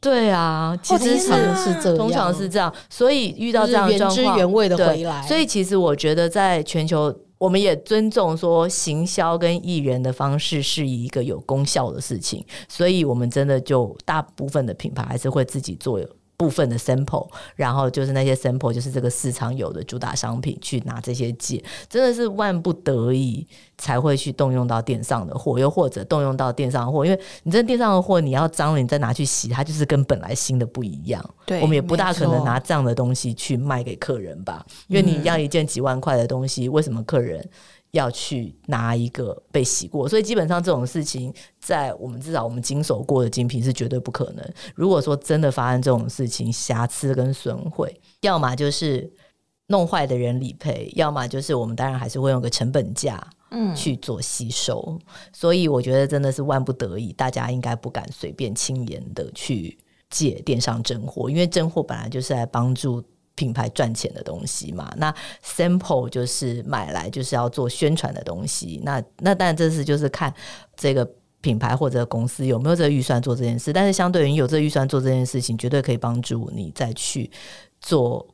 [0.00, 5.22] 对啊，其实是是这样，通常是这样，所以遇到这样原汁原味的回来。
[5.22, 16.00] 所以其实我觉得，在全球，我们也尊重说行销跟艺人的方式是一个有功效的事情，所以我们真的就大部分的品牌还是会自己做。
[16.36, 23.46] 部分的 sample，然后就是那些 sample，就是这个市场有的主打商品，去拿这些借，真的是万不得已
[23.78, 31.24] 才会去动用到电商的货，又或者动用到电商的货，因为你这电商的货你要脏了，你再拿去洗，它就是跟本来新的不一样。
[31.46, 37.48] 对，我们也不大可能拿这样的东西去卖给客人吧，因为你要一件几万块的东西，为什么客人？
[37.94, 44.44] 要去拿一个被洗过，所以基本上这种事情，在我们至少我们经手过的精品是绝对不可能。
[44.74, 49.08] 如果说真的发生这种事情，瑕疵跟损毁，要么就是
[49.68, 54.98] 弄坏的人理赔，要么就是我们当然还是会用个成本价，嗯，去做吸收。
[55.32, 59.78] 所以我觉得真的是万不得已，大家应该不敢随便轻言的去
[60.10, 63.00] 借电商真货，因为真货本来就是来帮助。
[63.34, 65.12] 品牌赚钱的东西嘛，那
[65.44, 68.80] sample 就是买来就是要做宣传的东西。
[68.84, 70.32] 那那当然这是就是看
[70.76, 71.08] 这个
[71.40, 73.72] 品牌或者公司有没有这个预算做这件事。
[73.72, 77.30] 但是相对于有这个预算做这件事情，绝对可以帮助你再去
[77.80, 78.26] 做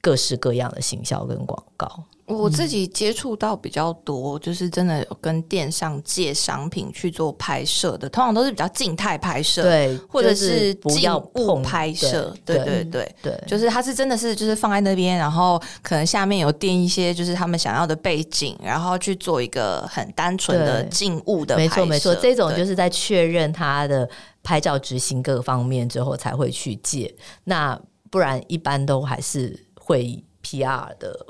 [0.00, 2.04] 各式各样的行销跟广告。
[2.28, 24.08] 我自己接触到比较多，就是真的有跟电商借商品去做拍摄的，通常都是比较静态拍摄，对，或者是静物拍摄，对对对对，就是它是真的是就是放在那边，然后可能下面有垫一些就是他们想要的背景，然后去做一个很单纯的静物的，没错没错，这种就是在确认它的
[24.42, 27.14] 拍照执行各方面之后才会去借，
[27.44, 31.26] 那不然一般都还是会 PR 的。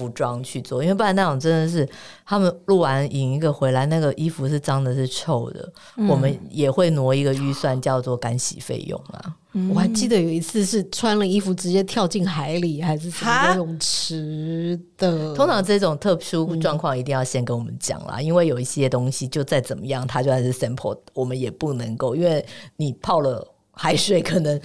[0.00, 1.86] 服装去做，因为不然那种真的是
[2.24, 5.70] 他们录完影一个回来，那个衣服是脏的，是臭的，
[6.08, 9.36] 我们也会挪一个预算叫做干洗费用啊。
[9.74, 15.34] 我还记得有一次是穿了衣服直接跳进海里，还是什么游泳池的。
[15.34, 22.42] 通常这种特殊状况一定要先跟我们讲啦，因为有一些东西就再怎么样，它就算是 sample，我们也不能够，因为
[22.76, 24.58] 你泡了海水，可能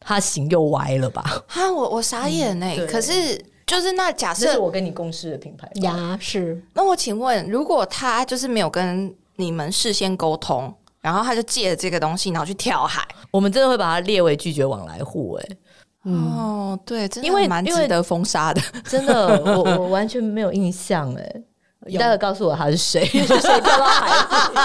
[0.00, 1.44] 它形又歪了吧？
[1.46, 3.38] 哈，我我傻眼哎，可是。
[3.72, 6.62] 就是那假设我跟你共事的品牌呀，是。
[6.74, 15.32] 那我请问，如果他就是没有跟你们事先沟通，然后他就借了这个东西，然后去跳海，我们真的会把它列为拒绝往来户？
[15.34, 15.56] 哎，
[16.02, 21.42] 哦，对，因为蛮值得封杀的，真的，我我完全没有印象，哎。
[21.86, 23.04] 你待会告诉我他是谁？
[23.06, 24.62] 谁掉到海里？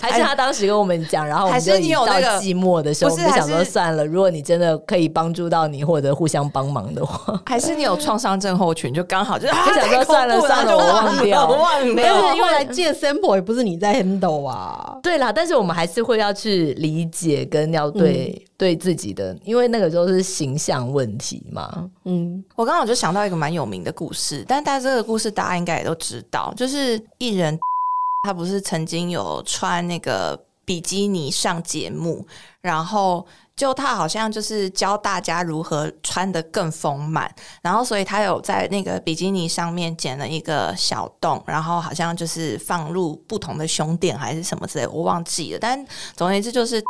[0.00, 1.72] 还是他当时跟我们讲，然后我们就
[2.04, 4.04] 到寂寞的时候，我们想说算了。
[4.04, 12.34] 如果你真的可以帮助到你，或者互相帮忙的话， 还是你有创伤症候群，就刚好就是想说算了算了，我忘掉，忘掉。
[12.34, 14.96] 因为来借 sample 也不是你在 handle 啊。
[15.02, 18.42] 对啦，但是我们还是会要去理解跟要对。
[18.58, 21.90] 对自己的，因为那个时候是形象问题嘛。
[22.04, 27.58] 嗯，我刚好就想到一个蛮有名的故事，但大家这个故事大家应该也都知道，就是艺人
[28.24, 32.26] 他不是曾经有穿那个比基尼上节目，
[32.62, 45.58] 然后就他好像就是教大家如何穿的更丰满，然后所以他有在那个比基尼上面剪了一个小洞，然后好像就是放入不同的胸垫还是什么之类，我忘记了。
[45.60, 46.82] 但总而言之就是。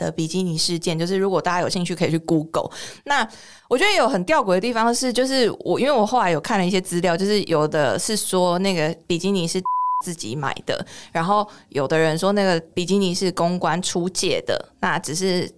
[0.00, 2.70] 的比基尼事件，就是如果大家有兴趣，可以去 Google。
[3.04, 3.26] 那
[3.68, 9.62] 我觉得有很吊诡的地方是，就是我因为我后来有看了一些资料，就是有的是说那个比基尼是
[10.04, 15.50] 自己买的，然后有的人说那个比基尼是公关出借的，那只是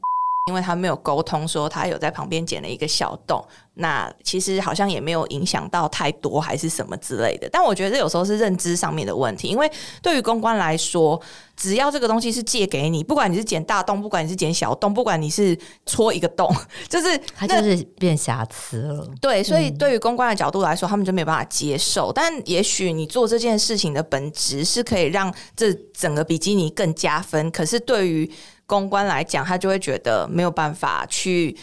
[0.49, 3.45] 因为他没有沟通，说他有在旁边剪了一个小洞。
[3.81, 7.49] 那其实好像也没有影响到太多，还是什么之类的。
[7.53, 9.71] 但我觉得这有时候是认知上面的问题，因为
[10.03, 11.21] 对于公关来说，
[11.57, 15.57] 只要这个东西是借给你，不管你是剪大洞，不管你是剪小洞，不管你是
[15.87, 16.53] 戳一个洞，
[16.89, 19.09] 就是它就是变瑕疵了。
[19.21, 22.13] 对，所以对于公关的角度来说，他们就没办法接受。
[22.13, 28.29] 但也许你做这件事情的本质是可以让这整个比基尼更加分，可是对于
[28.69, 31.57] 公关来讲，他就会觉得没有办法去。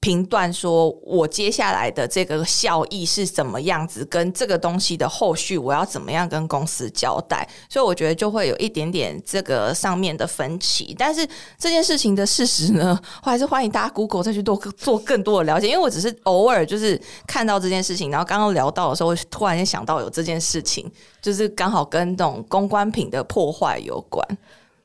[0.00, 10.94] 评断说，我接下来的这个效益是怎么样子，跟这个东西的后续我要怎么样跟公司交代，所以我觉得就会有一点点这个上面的分歧。
[10.96, 11.26] 但是
[11.58, 20.88] 这件事情的事实呢，我还是欢迎大家 Google 再去多做更多的了解，因为我只是偶尔就是看到这件事情，然后刚刚聊到的时候，突然间想到有这件事情，
[21.20, 24.24] 就是刚好跟这种公关品的破坏有关。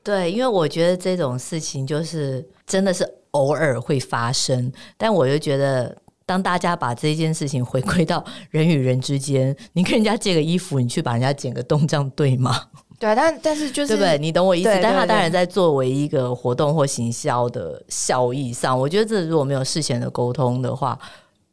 [0.04, 3.04] 对，因为我觉得这种事情就是真的是。
[3.34, 5.92] 偶尔会发生，但我就觉得，
[6.24, 12.56] 当大家把这件事情回归到人与人之间，你跟人家借个衣服，你去把人家剪个洞，这样对吗？
[12.96, 14.16] 对，但但是就是对不对？
[14.18, 14.70] 你懂我意思？
[14.80, 20.96] 但他当然在作为一个活动或行销的效益上，我觉得这如果没有事前的沟通的话，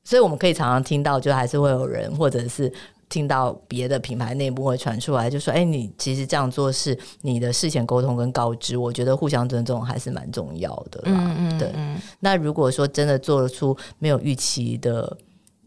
[0.04, 2.72] 所以我们可以常常听到，就还是会有人或者是。
[3.12, 11.70] 听到别的品牌内部会传出来，就说：“哎，你其实这样做是你的事前沟通跟告知，我觉得互相尊重还是蛮重要的。”嗯嗯，对。
[12.22, 15.18] 那如果说真的做出没有预期的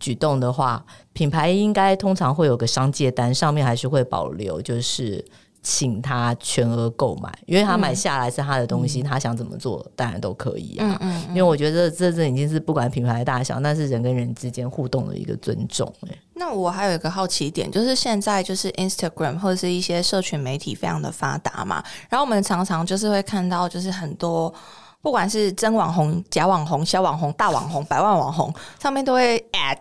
[0.01, 0.82] 举动的话，
[1.12, 5.22] 品牌应该通常会有个商界单，上面还是会保留，就是。
[5.65, 10.99] 请他全额购买，因为他买下来是他的东西，他想怎么做当然都可以啊。
[11.01, 15.91] 嗯嗯，因为我觉得这这已经是不管品牌大小，那是人跟人之间互动的一个尊重。
[16.07, 24.53] 哎，那我还有一个好奇点，就是现在就是 Instagram 或者是一些社群媒体非常的发达嘛，然后我们常常就是会看到，就是很多
[25.01, 29.81] 不管是真网红、假网红、小网红、大网红、百万网红，上面都会 at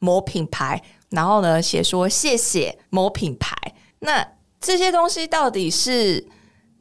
[0.00, 3.54] 某品牌，然后呢写说谢谢某品牌，
[4.00, 4.26] 那。
[4.60, 6.24] 这些东西到底是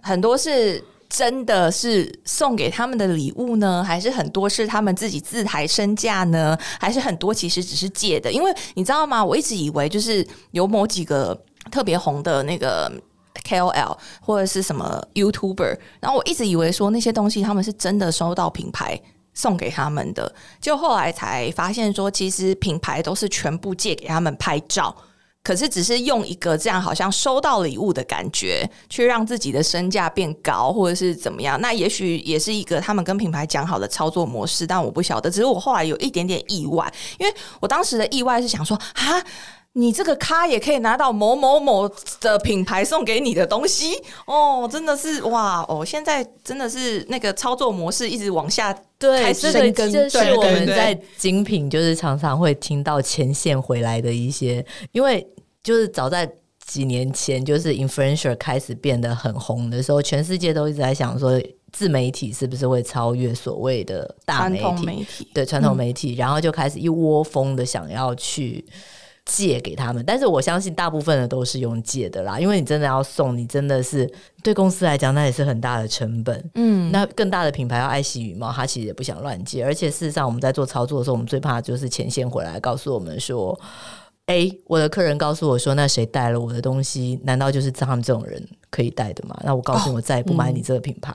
[0.01, 6.57] 很多是真的是送给他们的礼物呢，还是很多是他们自己自抬身价呢？
[6.79, 8.31] 还是很多其实只是借的？
[8.31, 9.23] 因为你知道吗？
[9.23, 11.35] 我一直以为就是有某几个
[11.71, 12.91] 特别红的那个
[13.43, 18.99] KOL 或者是什么 YouTuber，然后我一直以为说那些东西他们是真的收到品牌
[19.33, 24.95] 送给他们的，就后来才发现说，其实品牌都是全部借给他们拍照。
[25.49, 31.59] 可是，只是用一个这样好像收到礼物的感觉，去让自己的身价变高，或者是怎么样？
[31.59, 35.27] 那也许也是一个他们跟品牌讲好的操作模式，但我不晓得。
[35.27, 39.25] 只是我后来有一点点意外，因为我当时的意外是想说啊。
[39.73, 41.87] 你这个咖也可以拿到某某某
[42.19, 43.93] 的品牌送给你的东西
[44.25, 45.85] 哦，真的是哇哦！
[45.85, 55.25] 现在真的是那个操作模式一直往下对，这个就是我们在精品，就是常常会听到前线回来的一些，因为
[55.63, 56.31] 就是早在
[56.65, 61.41] 几年前，就是 influencer 开始变得很红的时候，全世界都一直在想说，
[61.71, 64.63] 自媒体是不是会超越所谓的大媒
[65.05, 65.27] 体？
[65.33, 68.65] 对，传统媒体，然后就开始一窝蜂的想要去。
[69.25, 76.49] 借给他们，但是我相信大部分的都是用借的啦，因为你真的要送，你真的是对公司来讲，那也是很大的成本。
[76.55, 79.63] 嗯，那更大的品牌要爱惜羽毛，他其实也不想乱借。
[79.63, 83.59] 而且事实上，我们在做操作的时候，我们最怕就是前线回来告诉我们说
[84.29, 87.19] ：“哎，我的客人告诉我说，那谁带了我的东西？
[87.23, 91.11] 难道就是他们这种人可以带的吗？”那我告诉我再也不买你这个品牌，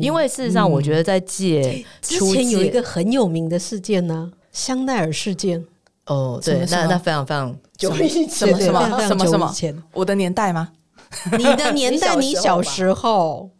[0.00, 5.62] 因为事实上，我觉得在借之前有一个很有名的事件呢，香奈儿事件。
[6.06, 9.38] 哦，对，那那非常非常久以前，什么什么什么什
[9.74, 9.82] 么？
[9.92, 10.70] 我的年代吗？
[11.36, 13.50] 你的年代， 你小时候，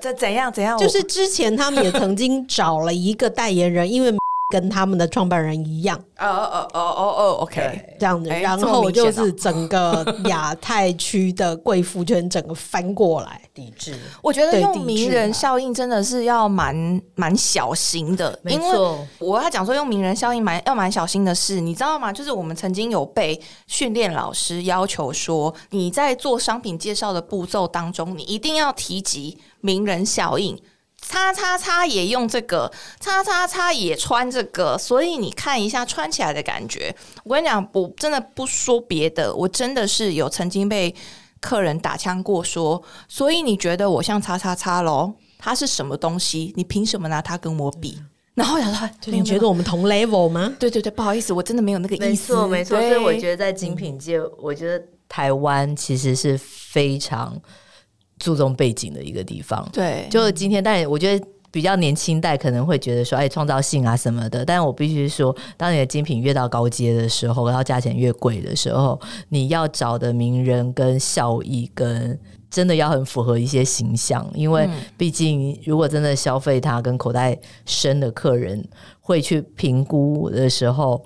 [0.00, 0.78] 怎怎样怎样？
[0.78, 4.14] 就是之前他们也曾经找了一个代言人，因为。
[4.48, 13.96] 跟他们的创办人一样，哦哦哦哦哦，OK，这样子，然后就是整个 亚太区的贵妇圈整个翻过来抵制。
[14.22, 19.04] 我觉得用名人效应真的是要蛮蛮小心的，没错。
[19.18, 22.12] 我要讲说用名人效应蛮要蛮小心的事，你知道吗？
[22.12, 30.56] 就是我们曾经有被训练老师要求说，你在做商品介绍的步骤当中，你一定要提及名人效应。
[31.08, 36.94] 叉叉叉也用这个，叉叉叉也穿这个，所以你看一下穿起来的感觉。
[37.22, 40.92] 我跟你讲，我真的不说别的，我真的是有曾经被
[41.40, 45.14] 客人打枪过，说，所以你觉得我像叉叉叉喽？
[45.38, 46.52] 它是什么东西？
[46.56, 48.02] 你凭什么拿它跟我比？
[48.34, 50.52] 然后想说，你觉得我们同 level 吗？
[50.58, 52.34] 对对对，不好意思，我真的没有那个意思。
[52.34, 57.40] 没错没错，所以我觉得在精品界，我觉得台湾其实是非常。
[58.18, 64.44] 注重背景的一个地方，对，就今天，但我觉得比较年轻代可能会觉得说，哎，创造性啊什么的。
[64.44, 68.98] 但我必须说，当你的精品越到高阶的时候，然后价钱越贵的时候，
[69.28, 72.18] 你要找的名人跟效益跟
[72.50, 78.66] 真的要很符合一些形象，因为毕竟如果真的消费它跟口袋深的客人
[79.00, 81.04] 会去评估的时候。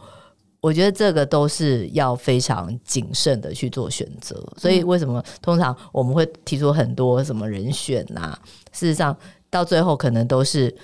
[0.60, 8.38] 我觉得这个都是要非常谨慎的去做选择，所以为什么通常我们会提出很多什么人选呐？
[8.70, 9.16] 事实上，
[9.48, 10.74] 到最后可能都是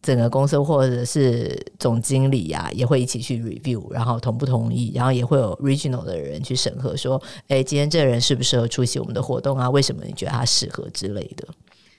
[0.00, 9.68] 整个公司或者是总经理呀，也会一起去 review，然后同不同意，然后也会有 regional 的人去审核，说，哎，今天这个人适不适合出席我们的活动啊？
[9.68, 11.48] 为什么你觉得他适合之类的？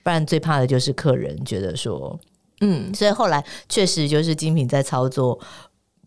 [0.04, 2.18] 不然最怕的就是客人觉得说，
[2.62, 5.38] 嗯，所以后来确实就是精品在操作。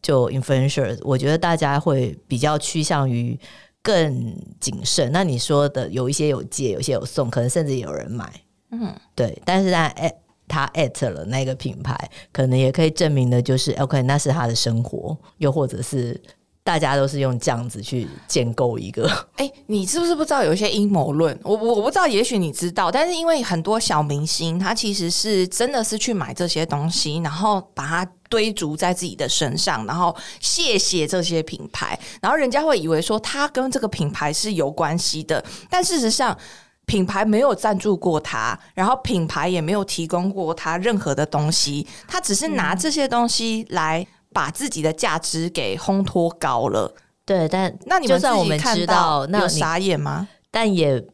[0.02, 3.38] 就 influencer，我觉得大家会比较趋向于
[3.82, 5.10] 更谨慎。
[5.12, 8.32] 那你说的有一些有借，有些有送，可能甚至有人买，
[8.70, 9.40] 嗯，对。
[9.44, 10.14] 但是在
[10.46, 16.20] 他 at 了那个品牌，可能也可以证明的就是 OK，那是他的生活，又或者是。
[16.68, 19.10] 大家都是用这样子去建构一个。
[19.36, 21.34] 哎，你是不是不知道有一些阴谋论？
[21.42, 36.36] 我我我不知道，也许你知道，但是因为很多小明星，他其实是真的是去买这些东西，然后把它堆足在自己的身上，然后谢谢这些品牌，然后人家会以为说他跟这个品牌是有关系的，但事实上
[36.84, 44.06] 品牌没有赞助过他，然后品牌也没有提供过他任何的东西，他只是拿这些东西来。
[44.38, 46.94] 把自己的价值给烘托高了，
[47.26, 50.28] 对，但那你们算我们知道，那有傻眼吗？
[50.48, 51.04] 但也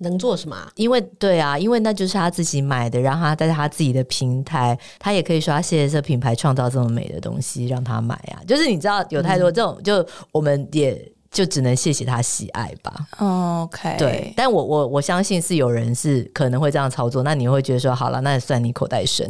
[0.00, 0.54] 能做什么？
[0.74, 8.44] 因为对啊，因为那就是他自己买的，让他在他自己的平台，他也可以说他谢谢这品牌创造这么美的东西，让他买啊。
[8.46, 12.94] 就是你知道，有太多这种，就我们也就只能谢谢他喜爱吧。
[13.16, 19.26] OK，对，但我我我相信是有人是可能会这样操作，那你会觉得说，好了，那也算你口袋深。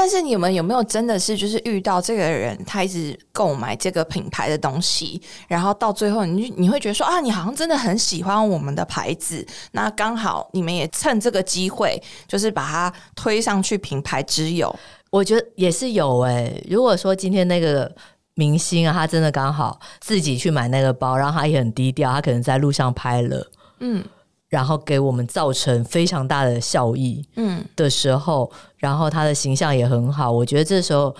[0.00, 14.72] 但是你们有没有真的是就是遇到这个人，他一直购买这个品牌的东西，然后到最后你你会觉得说啊，你好像真的很喜欢我们的牌子，那刚好你们也趁这个机会，就是把它推上去品牌之友。
[15.10, 17.92] 我觉得也是有哎，如果说今天那个
[18.34, 24.04] 明星啊，他真的刚好自己去买那个包，然后他也很低调，他可能在路上拍了，嗯。
[24.48, 31.14] 然后给我们造成非常大的效益，嗯的时候，然后他的形象也很好，我觉得这时候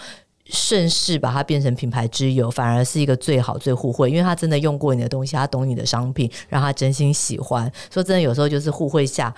[0.47, 7.71] 顺势把它变成品牌之友，反而是一个最好最互惠，因为他真的用过你的东西，他懂你的商品，让他真心喜欢。
[7.93, 9.35] 说真的，有时候就是互惠下。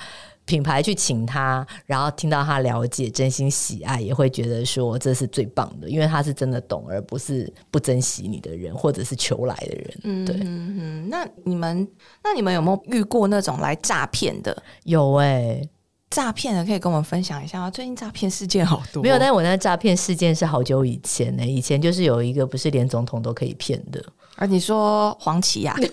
[0.50, 10.00] 品牌去请他，然后听到他了解、真心喜爱，也会觉得说这是最棒的，因为他是真的懂，而不是不珍惜你的人，或者是求来的人。
[10.02, 10.36] 嗯，对。
[10.40, 11.86] 嗯那你们，
[12.24, 14.60] 那你们有没有遇过那种来诈骗的？
[14.82, 15.62] 有哎，
[16.10, 17.70] 诈骗的可以跟我们分享一下吗？
[17.70, 19.00] 最近诈骗事件好多。
[19.00, 21.46] 没有，但是我那诈骗事件是好久以前呢。
[21.46, 24.04] 以前就是有一个不是连总统都可以骗的。
[24.40, 25.76] 啊，你说黄芪呀？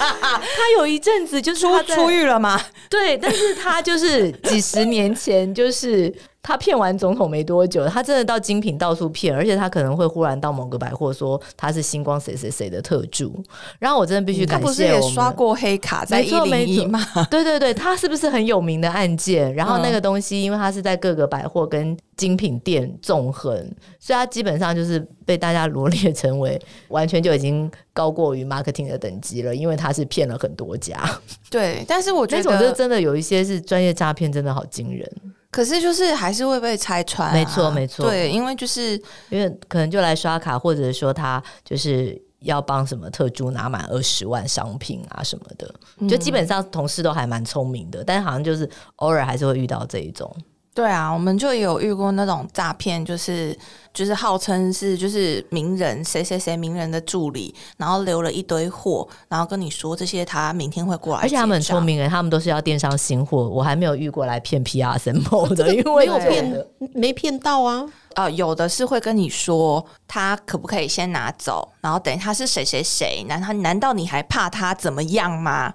[0.00, 2.60] 他有一阵子就是出出狱了吗？
[2.90, 6.12] 对，但是他就是几十年前就是。
[6.46, 13.42] 他骗完总统没多久，他真的到精品到处骗，而且他可能会忽然到某个百货说他是星光谁谁谁的特助，
[13.78, 14.62] 然后我真的必须感谢。
[14.62, 17.00] 他不是也刷过黑卡在一零一吗？
[17.30, 19.54] 对对对，他是不是很有名的案件？
[19.54, 23.56] 然后那个东西，因为他是在各个百货跟精品店纵横，
[23.98, 31.02] 所以他基本上就是被大家罗列成为完全就已经高过于 marketing 的等级了，因为他是骗了很多家。
[31.48, 35.10] 对，但是我觉得这真的有一些是专业诈骗，真的好惊人。
[35.54, 45.72] 可是就是还是会被拆穿，没错没错，对，因为就是因为可能就来刷卡，或者说他就是要帮什么特助拿满二十万商品啊什么的，
[46.08, 50.28] 就基本上同事都还蛮聪明的，但是好像就是偶尔还是会遇到这一种。
[50.74, 53.56] 对啊，我们就有遇过那种诈骗，就是
[53.92, 75.72] 就是号称是就是名人谁谁谁名人的助理，然后留了一堆货，然后跟你说这些他明天会过来，而且他们很聪明人，他们都是要电商新货，我还没有遇过来骗 PR 什么的，因为没有骗没骗到啊啊，有的是会跟你说他可不可以先拿走，然后等于他是谁谁谁，难他难道你还怕他怎么样吗？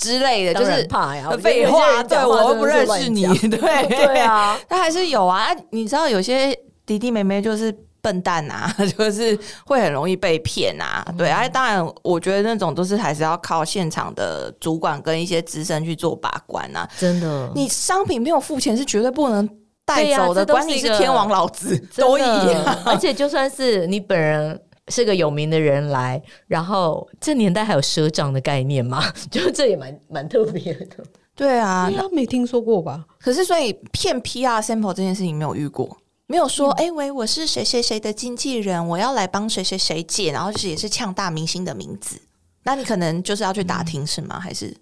[0.00, 5.54] 之类的，就是怕呀，废话，对我又不认识你，对 对啊，他还是有啊。
[5.70, 7.70] 你知道有些弟弟妹妹就是
[8.00, 11.04] 笨蛋啊， 就是会很容易被骗啊。
[11.18, 16.88] 对啊，当然，我觉得那种都是还是要靠现场的主管跟一些资深去做把关啊。
[16.98, 19.46] 真的，你商品没有付钱是绝对不能
[19.84, 22.78] 带走的，管你是天王老子都一样。
[22.86, 24.58] 而且就算是你本人。
[24.90, 29.02] 是个有名的人来，然后这年代还有赊账的概念吗？
[29.30, 30.96] 就这也蛮蛮特别的。
[31.34, 33.06] 对啊，那，没听说过吧？
[33.18, 42.20] 可是所以骗 PR sample 这件事情没有遇过，没有说哎、喂，我是谁谁谁的经纪人，我要来帮谁谁谁借，然后就是也是呛大明星的名字。
[42.64, 44.38] 那你可能就是要去打听是吗？
[44.38, 44.76] 还是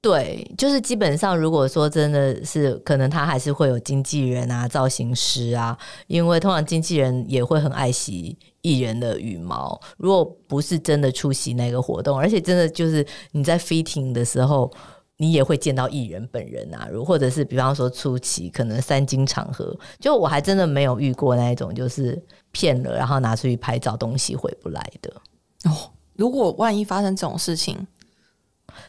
[0.00, 5.76] 对，就是基本上，如果说真的是，可能他还是会有经纪人啊、造型师啊，
[6.06, 9.78] 因为通常经纪人也会很爱惜艺人的羽毛。
[9.96, 14.72] 如果不是真的出席那个活动，而且真的就是你在 fitting 的时候，
[15.16, 22.22] 你也会见到艺人本人啊，如或者是比方说初期可能三金场合，就我还真的没有遇过那一种就是
[22.52, 25.12] 骗了，然后拿出去拍照，东西回不来的。
[25.64, 27.76] 哦，如果万一发生这种事情，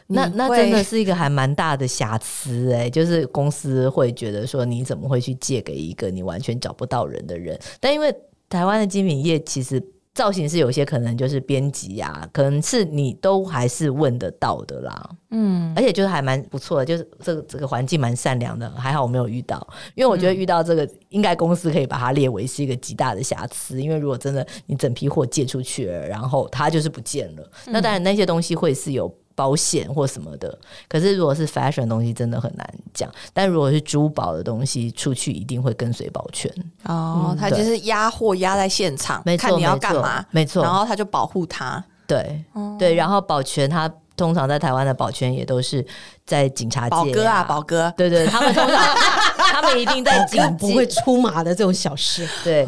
[0.06, 7.58] 那那真的是一个还蛮大的瑕疵哎、就是公司会觉得说你怎么会去借给一个你完全找不到人的人？
[7.80, 8.14] 但因为
[8.48, 15.10] 台湾的精品业其实造型是有些可能就是编辑啊，可能是你都还是问得到的啦。
[15.30, 19.64] 嗯，而且就是还蛮不错的，就是这个这个环境蛮善良的，还好我没有遇到，
[19.94, 29.12] 因为我觉得遇到这个，应该公司可以把它列为是一个极大的瑕疵，因为如果真的你整批货借出去了，然后它就是不见了，那当然那些东西会是有。
[29.34, 30.58] 保险或什么的，
[30.88, 33.10] 可是如果是 fashion 的东西，真的很难讲。
[33.32, 36.52] 但如果是珠宝的东西，出去一定会跟随保全。
[36.84, 41.82] 哦，他就是压货压在现场，没错看你要干嘛，没错，然后他就保护他。
[42.06, 42.44] 对、
[42.76, 43.88] 对，然后保全它
[44.20, 45.84] 通常在台湾的保全也都是
[46.26, 48.76] 在警察界、宝哥啊，宝哥，对对，他们通常
[49.50, 52.28] 他们一定在警就不会出马的这种小事。
[52.44, 52.66] 对，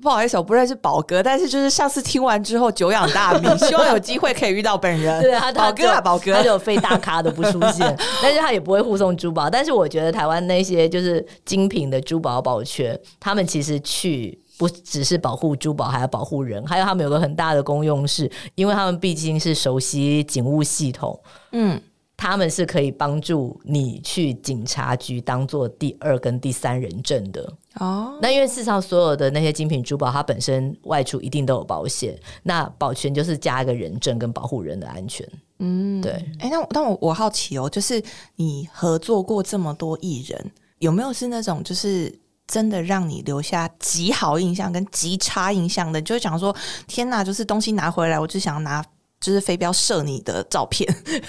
[0.00, 5.20] 不好意思，我不认识宝哥，但是就是上次听完之后久仰大名， 希望有机会可以遇到本人。
[5.20, 9.50] 对啊，宝哥啊，宝哥他就，有非大咖都不出现，但是他也不会护送珠宝。
[9.50, 14.38] 但是我觉得台湾那些就是精品的珠宝保全，他们其实去。
[14.58, 21.18] 不只是保护珠宝，还要保护人，还有他们有个很大的功用是，因为他们毕竟是熟悉警务系统，
[21.52, 21.80] 嗯，
[22.16, 27.52] 他们是可以帮助你去警察局当做第二跟第三人证的。
[27.76, 35.26] 哦，那因为事实上，所有的那些精品珠宝，它本身外出一定都有保险，那保全就是加一个人证跟保护人的安全。
[35.58, 36.12] 嗯，对。
[36.38, 38.02] 哎，那我那我我好奇哦，就是
[38.36, 42.14] 你合作过这么多艺人，有没有是那种就是
[42.46, 45.98] 真的让你留下极好印象跟极差印象的？
[45.98, 46.54] 你就会讲说，
[46.86, 48.84] 天哪，就是东西拿回来，我就想要拿。
[49.22, 50.84] 就是飞镖射你的照片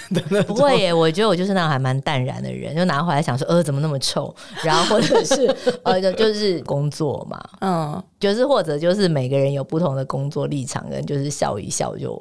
[0.47, 4.36] 不会耶，我觉得我就是那种还蛮淡然的人，就拿回来想说，呃，怎么那么臭？
[4.64, 5.55] 然后或者是
[5.86, 12.20] 呃，就就是工作嘛，嗯，就是或者就是每个人有不同的工作立场，跟就是笑一笑就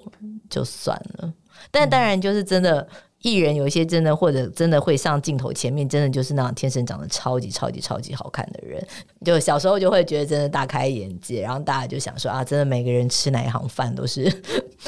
[0.51, 1.32] 就算了。
[1.70, 2.86] 但当然就是真的。
[3.23, 8.85] 艺人有一些真的或者真的会上镜头前面，真的就是那种天生长得超级超级超级好看的人，
[9.25, 14.31] 就小时候就会觉得真的大开眼界，然后大家就想说啊，真的每个人吃哪一行饭都是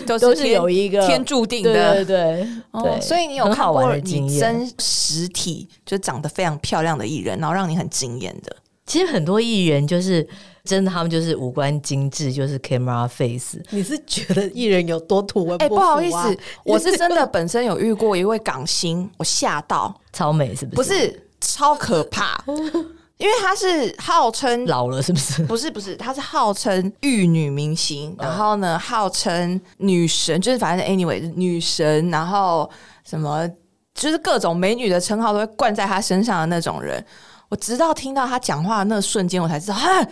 [0.07, 3.95] 都 都是有一个天注定对的对对哦对，所以你有看过。
[4.05, 8.57] 你真实体就长得非常漂亮的艺人，然后让你很惊艳的。
[8.87, 10.27] 其实很多艺人就是
[10.65, 13.59] 真的，他们就是五官精致，就是 camera face。
[13.71, 21.29] 你是觉得艺人有多土文哎、不不好意思， 我是真的本身有遇过一位港星，我吓到，超美是不是不是？
[21.41, 22.43] 超可怕，
[23.19, 25.45] 因为他是号称老了是不是？
[25.45, 32.69] 不是不是，她是号称玉女明星，然后呢，号称女神，就是反正 anyway 女神，然后
[33.05, 33.47] 什么
[33.95, 37.05] 就是各种美女的称号都会冠在她身上的那种人。
[37.51, 40.07] 我直到听到她讲话的那瞬间，我才知道，哈，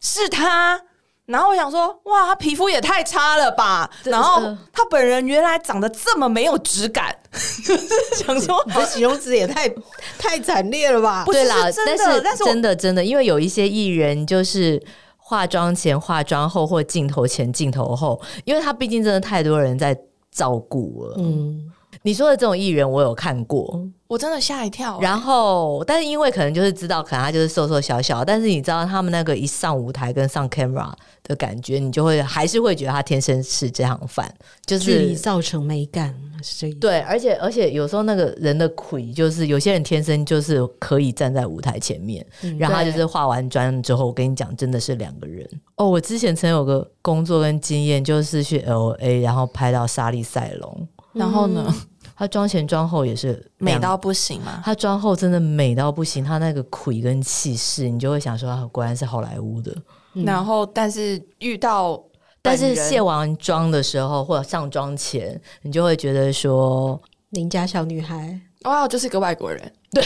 [0.00, 0.82] 是他。
[1.26, 3.90] 然后我想说，哇，他皮肤也太差了吧！
[4.04, 4.40] 然后
[4.72, 7.14] 他本人原来长得这么没有质感，
[7.62, 9.68] 就 是想说，你的形容词也太
[10.18, 11.32] 太惨烈了吧不？
[11.34, 12.04] 是对啦，但是
[12.42, 14.82] 真的真的，因为有一些艺人就是
[15.18, 19.94] 化妆前、化妆后，或镜头前、镜头后，因为他毕竟真的太多人在
[20.32, 21.16] 照顾了。
[21.18, 21.70] 嗯，
[22.02, 30.92] 你说的这种艺人，我有看过，我真的吓一跳、欸然后，但是因为可能就是知道，可能他就是瘦瘦小小，但是你知道他们那个一上舞台跟上 camera
[31.24, 34.32] 的感觉，你就会还是会觉得他天生是这行饭，
[34.64, 36.78] 就距离是造成美感是这意思。
[36.78, 42.24] 对，而且而且有时候那个人的魁，就是有些人天生就是可以站在舞台前面，
[42.58, 45.46] 然后他就是化完妆之后，我跟你讲，真的是两个人。
[45.76, 50.88] 哦，我之前曾有个工作跟经验，就是去 L A，然后拍到莎莉赛隆，
[51.18, 51.74] 然后呢，
[52.16, 54.62] 她妆前妆后也是美到不行嘛。
[54.64, 59.76] 她妆后真的美到不行，她那个魁跟气势，你就会想说，啊果然是好莱坞的。
[60.24, 62.02] 然后，但是遇到
[62.40, 67.00] 但是卸完妆的时候，或者上妆前，你就会觉得说，
[67.30, 70.02] 邻家小女孩，哇，就是一个外国人，对，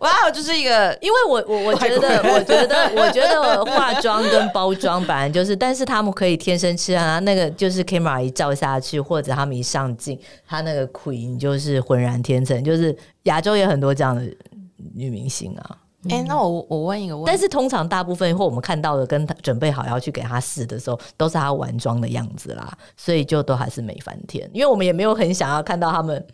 [0.00, 14.22] 哇，就是一个， 因为我我我觉得，我觉得， 我觉得化妆跟包装本来就是，但是他们可以天生吃啊，那个就是 camera 一照下去，或者他们一上镜，他那个 queen 就是浑然天成，就是亚洲也很多这样的
[14.94, 15.76] 女明星啊。
[16.10, 26.26] 哎，那我我问一个问题，但是通常大部分或我们看到的，跟他准备好要去给他试的时候，都是他完妆的样子啦，所以就都还是美翻天，因为我们也没有很想要看到他们。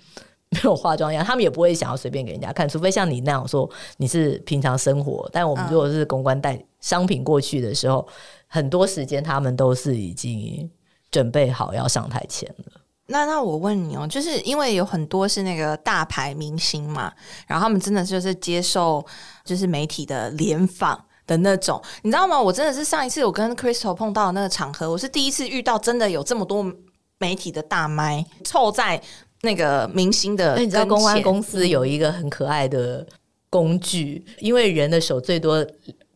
[0.55, 3.67] 没有化妆样，他们也不会想要随便给人家看，除非像你那样说
[3.97, 5.27] 你是平常生活。
[5.33, 8.07] 但我们如果是公关带商品过去的时候，
[8.49, 10.71] 很多时间他们都是已经
[11.11, 12.82] 准备好要上台前了。
[13.07, 17.13] 那那我问你哦，就是因为有很多是那个大牌明星嘛，
[17.47, 19.05] 然后他们真的就是接受
[19.45, 22.41] 就是媒体的联访的那种，你知道吗？
[22.41, 26.65] 我真的是上一次我跟 Crystal 碰到的那个场合，我是第一次遇到真的有这么多
[27.19, 29.03] 媒体的大麦凑在。
[29.45, 33.05] 那个明星的，那你知道公关公司有一个很可爱的
[33.51, 35.67] 工具，因为人的手最多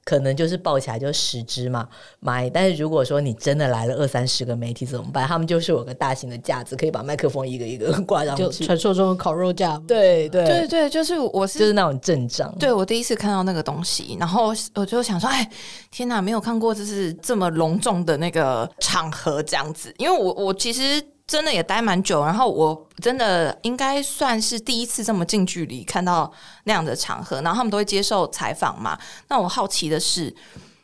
[0.07, 1.87] 可能就是抱起来就十只嘛，
[2.21, 2.49] 买。
[2.49, 5.27] 但是如果说你真的来了二三十个媒体怎么办？
[5.27, 9.77] 他们就是有个大型的架子，可以把麦克风一个一个 挂上去，传说中的烤肉架。
[9.89, 12.55] 对对对对，就是我是就是那种阵仗。
[12.59, 15.51] 对我第一次看到那个东西，然后我就想说，哎，
[15.91, 21.03] 天哪，没有看过就是这么隆重的那个场合这样子，因为我我其实。
[21.27, 26.33] 真的也待蛮久，然后我真的应该算是第一次这么近距离看到
[26.65, 28.97] 那样的场合，然后他们都会接受采访嘛。
[29.29, 30.33] 那我好奇的是，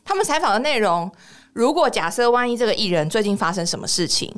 [0.05, 1.11] 他们采访的内容，
[1.53, 4.34] 如果假设万一这个艺人最近发生什么事情，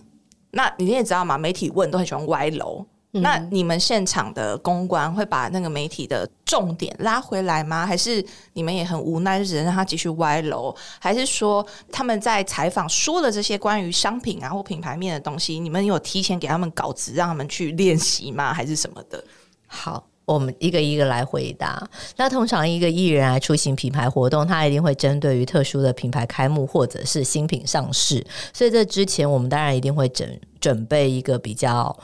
[0.50, 2.84] 那你也知道嘛，媒体问都很喜欢歪楼。
[3.20, 7.86] 那你们现场的公关会把那个媒体的重点拉回来吗？
[7.86, 10.74] 还是你们也很无奈，就只能让他继续歪楼？
[10.98, 18.52] 还是说他们在采访说的这些关于商品啊或品牌面的东西，你们有提前给他们稿子让他们去练习吗？
[18.52, 19.22] 还是什么的？
[19.68, 21.88] 好，我们一个一个来回答。
[22.16, 31.96] 那通常一个艺人来出行品牌活动，他一定会针对于特殊的品牌开幕或者是新品上市，所以这之前我们当然一定会准准备一个比较。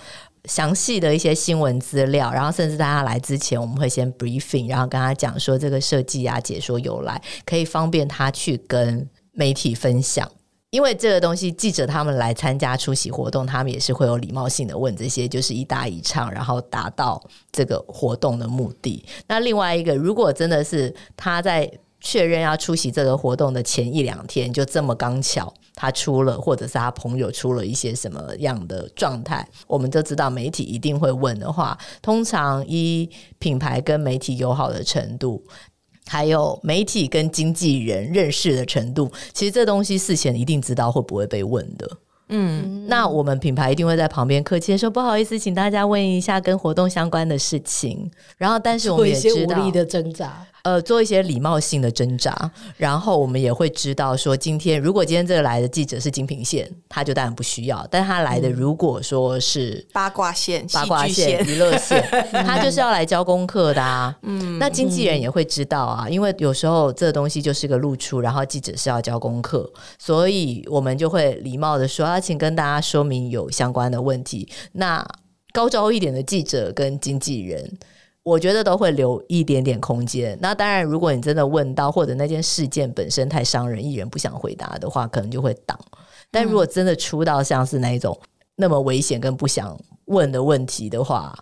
[0.45, 10.30] 详细的一些新闻资料，然后甚至在他来之前，我们会先 briefing，然后跟他讲说这个设计啊、解说由来，可以方便他去跟媒体分享。
[10.70, 19.05] 因为这个东西，记者他们来参加出席活动，他们也是会有礼貌性的问这些，就是一答一唱，然后达到这个活动的目的。
[19.26, 21.70] 那另外一个，如果真的是他在。
[22.01, 31.77] 确认要出席这个活动的前一两天，就这么刚巧他出了，或者是他朋友出了一些什么样的状态，我们就知道媒体一定会问的话。
[32.03, 35.43] 通常依品牌跟媒体友好的程度，
[36.07, 41.89] 还有媒体跟经纪人认识的程度，其实这东西事前一定知道会不会被问的。
[42.33, 50.47] 嗯，那我们品牌一定会在旁边客气的说：“不好意思，请大家问一下跟活动相关的事情。”然后，但是我们也知道的挣扎。
[50.63, 62.03] 呃，做一些礼貌性的挣扎，然后我们也会知道说，今天如果今天这个来的记者是精品线，他就当然不需要；但他来的如果说是八卦线、八卦线、娱乐线，
[62.45, 64.15] 他就是要来交功课的啊。
[64.23, 74.49] 嗯，那经纪人也会知道啊，因为有时候这个东西就是个露出，然后记者是要交功课，所以我们就会礼貌的说，啊，请跟大家说明有相关的问题。
[74.73, 75.07] 那
[75.53, 77.79] 高招一点的记者跟经纪人。
[78.31, 80.39] 我觉得都会留一点点空间。
[80.41, 85.76] 那当然，如果你真的问到，或者那件事件本身太伤人，艺人不想回答的话，可能就会挡。
[86.31, 88.16] 但如果真的出到像是那一种
[88.55, 91.37] 那么危险跟不想问的问题的话，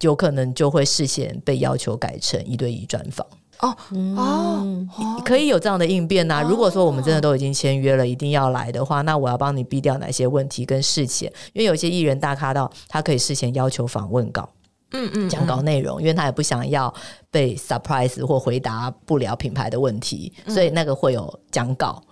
[0.00, 3.26] 有可能就会事先被要求改成一对一专访。
[3.60, 3.76] 哦
[4.16, 4.86] 哦，
[5.22, 6.42] 可以有这样的应变呐。
[6.48, 11.30] 如果说我们真的都已经签约了，一定要来的话，那我要帮你避掉哪些问题跟事前？
[11.52, 14.48] 因为有些艺人大咖到他可以事前要求访问稿。
[14.92, 16.92] 嗯嗯，讲稿内容，因为他也不想要
[17.30, 22.02] 被 surprise 或回答不了品牌的问题，所以那个会有讲稿。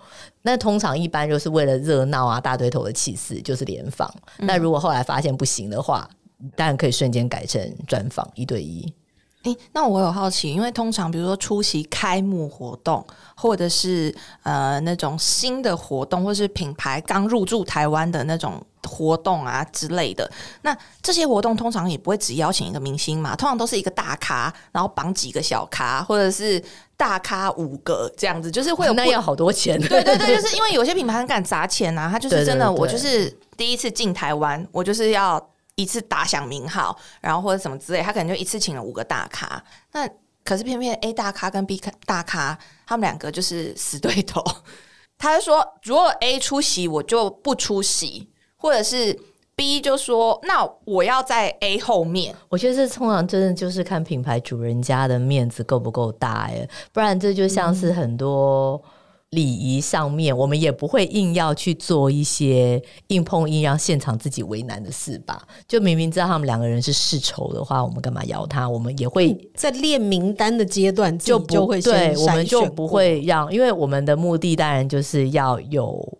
[0.41, 4.13] 那通常一般就是为了热闹啊，大堆头的气势就是联访。
[4.37, 6.07] 那如果后来发现不行的话，
[6.55, 8.93] 当然可以瞬间改成专访一对一。
[9.43, 13.05] 诶，那我有好奇，因为通常比如说出席开幕活动，
[13.35, 14.13] 或者是
[14.43, 20.29] 呃那种新的活动，或是品牌刚入驻台湾的那种活动啊之类的，
[20.61, 26.63] 那这些活动通常也不会只邀请一个明星嘛，通常都是一个大咖，然后绑几个小咖，或者是
[26.95, 29.79] 大咖五个这样子，就是会有那要好多钱。
[29.87, 35.43] 对对对，就是因为有些品牌很敢砸钱啊，他就是真的，我就是第一次进台湾，我就是要。
[35.77, 39.61] 一次打响名号，然后或者什么之类，他可能就一次请了五个大咖。
[39.91, 40.07] 那
[40.41, 42.57] 可是偏偏 A 大咖跟 B 大咖，
[42.87, 44.41] 他们两个就是死对头。
[45.19, 48.29] 他就说，如果 A 出席，我就不出席；
[48.65, 49.15] 或者是
[49.55, 58.81] B 就说那我要在 A 后面，我觉得这通常真的就是看品牌主人家的面子够不够大哎，不然这就像是很多。
[59.31, 65.45] 礼仪上面，我们也不会硬要去做一些硬碰硬让现场自己为难的事吧？
[65.67, 68.69] 就明明知道他们两个人是世仇的话，我们干嘛邀他？
[68.69, 76.17] 我们也会在列名单的阶段就不会对，我们就不会让，因为我们的目的当然就是要有。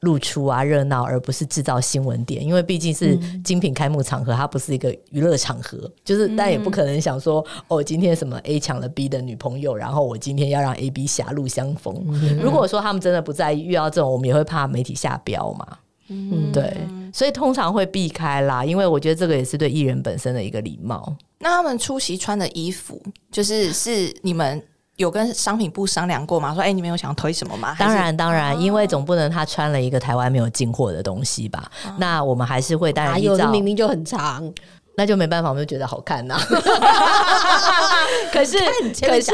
[0.00, 11.94] 露出啊热闹，而不是制造新闻点，因为毕竟是精品开幕场合，它不是一个娱乐场合，就是但也不可能想说哦，今天什么 A 抢了 B 的女朋友，然后我今天要让 A、B 狭路相逢。
[12.40, 15.78] 如果说他们真的不在意遇到这种，我们也会怕媒体下标嘛。
[16.08, 16.76] 嗯，对，
[17.12, 21.16] 所以通常会避开啦，因为我觉得这个也是对艺人本身的一个礼貌。
[21.40, 24.62] 那他们出席穿的衣服，就是是你们。
[24.98, 26.52] 有跟商品部商量过吗？
[26.52, 27.74] 说，哎，你们有想要推什么吗？
[27.78, 31.70] 当然，当然，因为总不能他穿了一个台湾没有进货的东西吧？
[31.98, 34.52] 那我们还是会当然有的明明就很长。
[34.96, 36.36] 那就没办法，我们就觉得好看呐。
[38.32, 38.58] 可是，
[39.00, 39.30] 可是，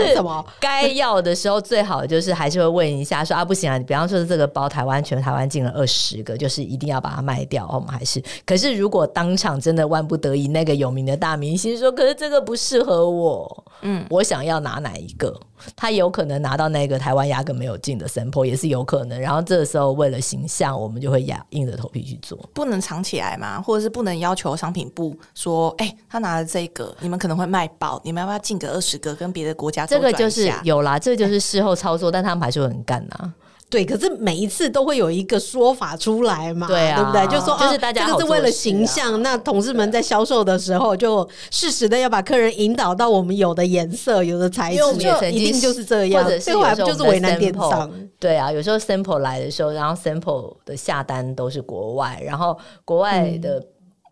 [0.61, 7.67] 该要的时候最好就是还是会问一下，说啊，不行啊，你比方说这个包台湾全台湾进了二十个，就是一定要把它卖掉。
[7.73, 15.35] 我们还是，可是如果当场真的万不得已，那个有名的大明星说，可是这个不适合我，嗯，我想要拿哪一个？
[15.77, 19.21] 他有可能拿到那个台湾压根没有进的 sample，也是有可能。
[19.21, 33.33] 然后这个时候为了形象，我们就会压硬着头皮去做，不能藏起来嘛，或者是不能要求商品部说，哎，他拿了这个，你们可能会卖爆，你们要不要进个二十个，跟别的国家这个就是有啦，这就是事后操作，但他们还是会很干呐。
[33.71, 37.27] 对，可是每一次都会有一个说法出来嘛，对啊，对不对？
[37.27, 47.91] 就说就是大家这个是为了形象，那同事们在销售的时候就适时的要把客人引导到我们有的颜色、有的材质，一定就是这样，最后还不就是为难电商？
[48.21, 53.61] 对啊，有时候 sample 来的时候，然后 sample 的下单都是国外，然后国外的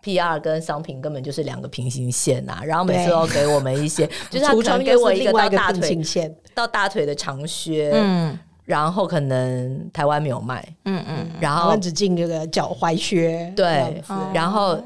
[0.02, 8.36] PR 跟商品根本就是两个平行线呐，然后每次都给我们一些，就是他可能给我一个到大腿线到大腿的长靴，嗯。
[8.64, 14.02] 然后可能台湾没有卖，嗯嗯，然后只进这个脚踝靴，对，
[14.32, 14.80] 然后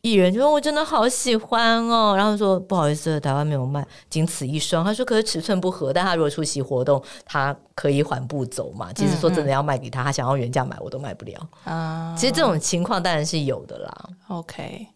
[0.00, 8.92] 艺人就说：“我真的好喜欢哦。”然后说：“不好意思，台湾没有卖，仅此一双。”他说：“可是尺寸不合，但他如果出席活动，他可以缓步走嘛。
[8.92, 12.14] 其实说真的，要卖给他，他想要原价买，我都卖不了啊。
[12.16, 14.10] 其实这种情况当然是有的啦。
[14.28, 14.86] OK。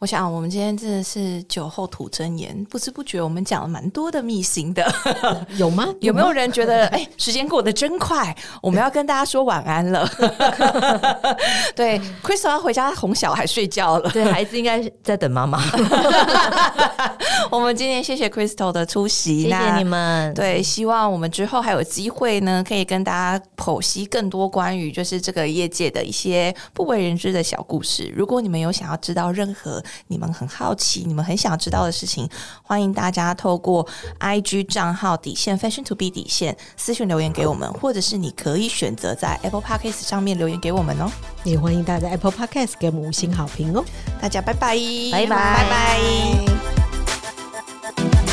[0.00, 4.88] 我想，我们今天真的是酒后吐真言，不知不觉我们讲了蛮多的秘辛的，
[5.58, 5.88] 有吗？
[5.98, 8.32] 有没有人觉得，哎，时间过得真快？
[8.62, 10.08] 我们要跟大家说晚安了。
[11.74, 15.60] 对，Crystal 要回家哄小孩睡觉了，对孩子应该在等妈妈。
[17.50, 20.32] 我们今天谢谢 Crystal 的出席，谢谢你们。
[20.32, 28.12] 对，希望我们之后还有机会呢，可以跟大家剖析更多关于就是这个业界的一些不为人知的小故事。
[28.14, 32.28] 如果你们有想要知道任何，你们很好奇，你们很想知道的事情，
[32.62, 33.86] 欢迎大家透过
[34.18, 41.10] I G 账号底线 Fashion to B 底线私信留言给我们，或者是你可以选择在 Apple Podcast 上面留言给我们哦。
[41.44, 43.84] 也欢迎大家在 Apple Podcast 给我们五星好评哦。
[44.20, 44.76] 大家拜拜，
[45.12, 45.68] 拜拜，拜
[47.94, 48.27] 拜。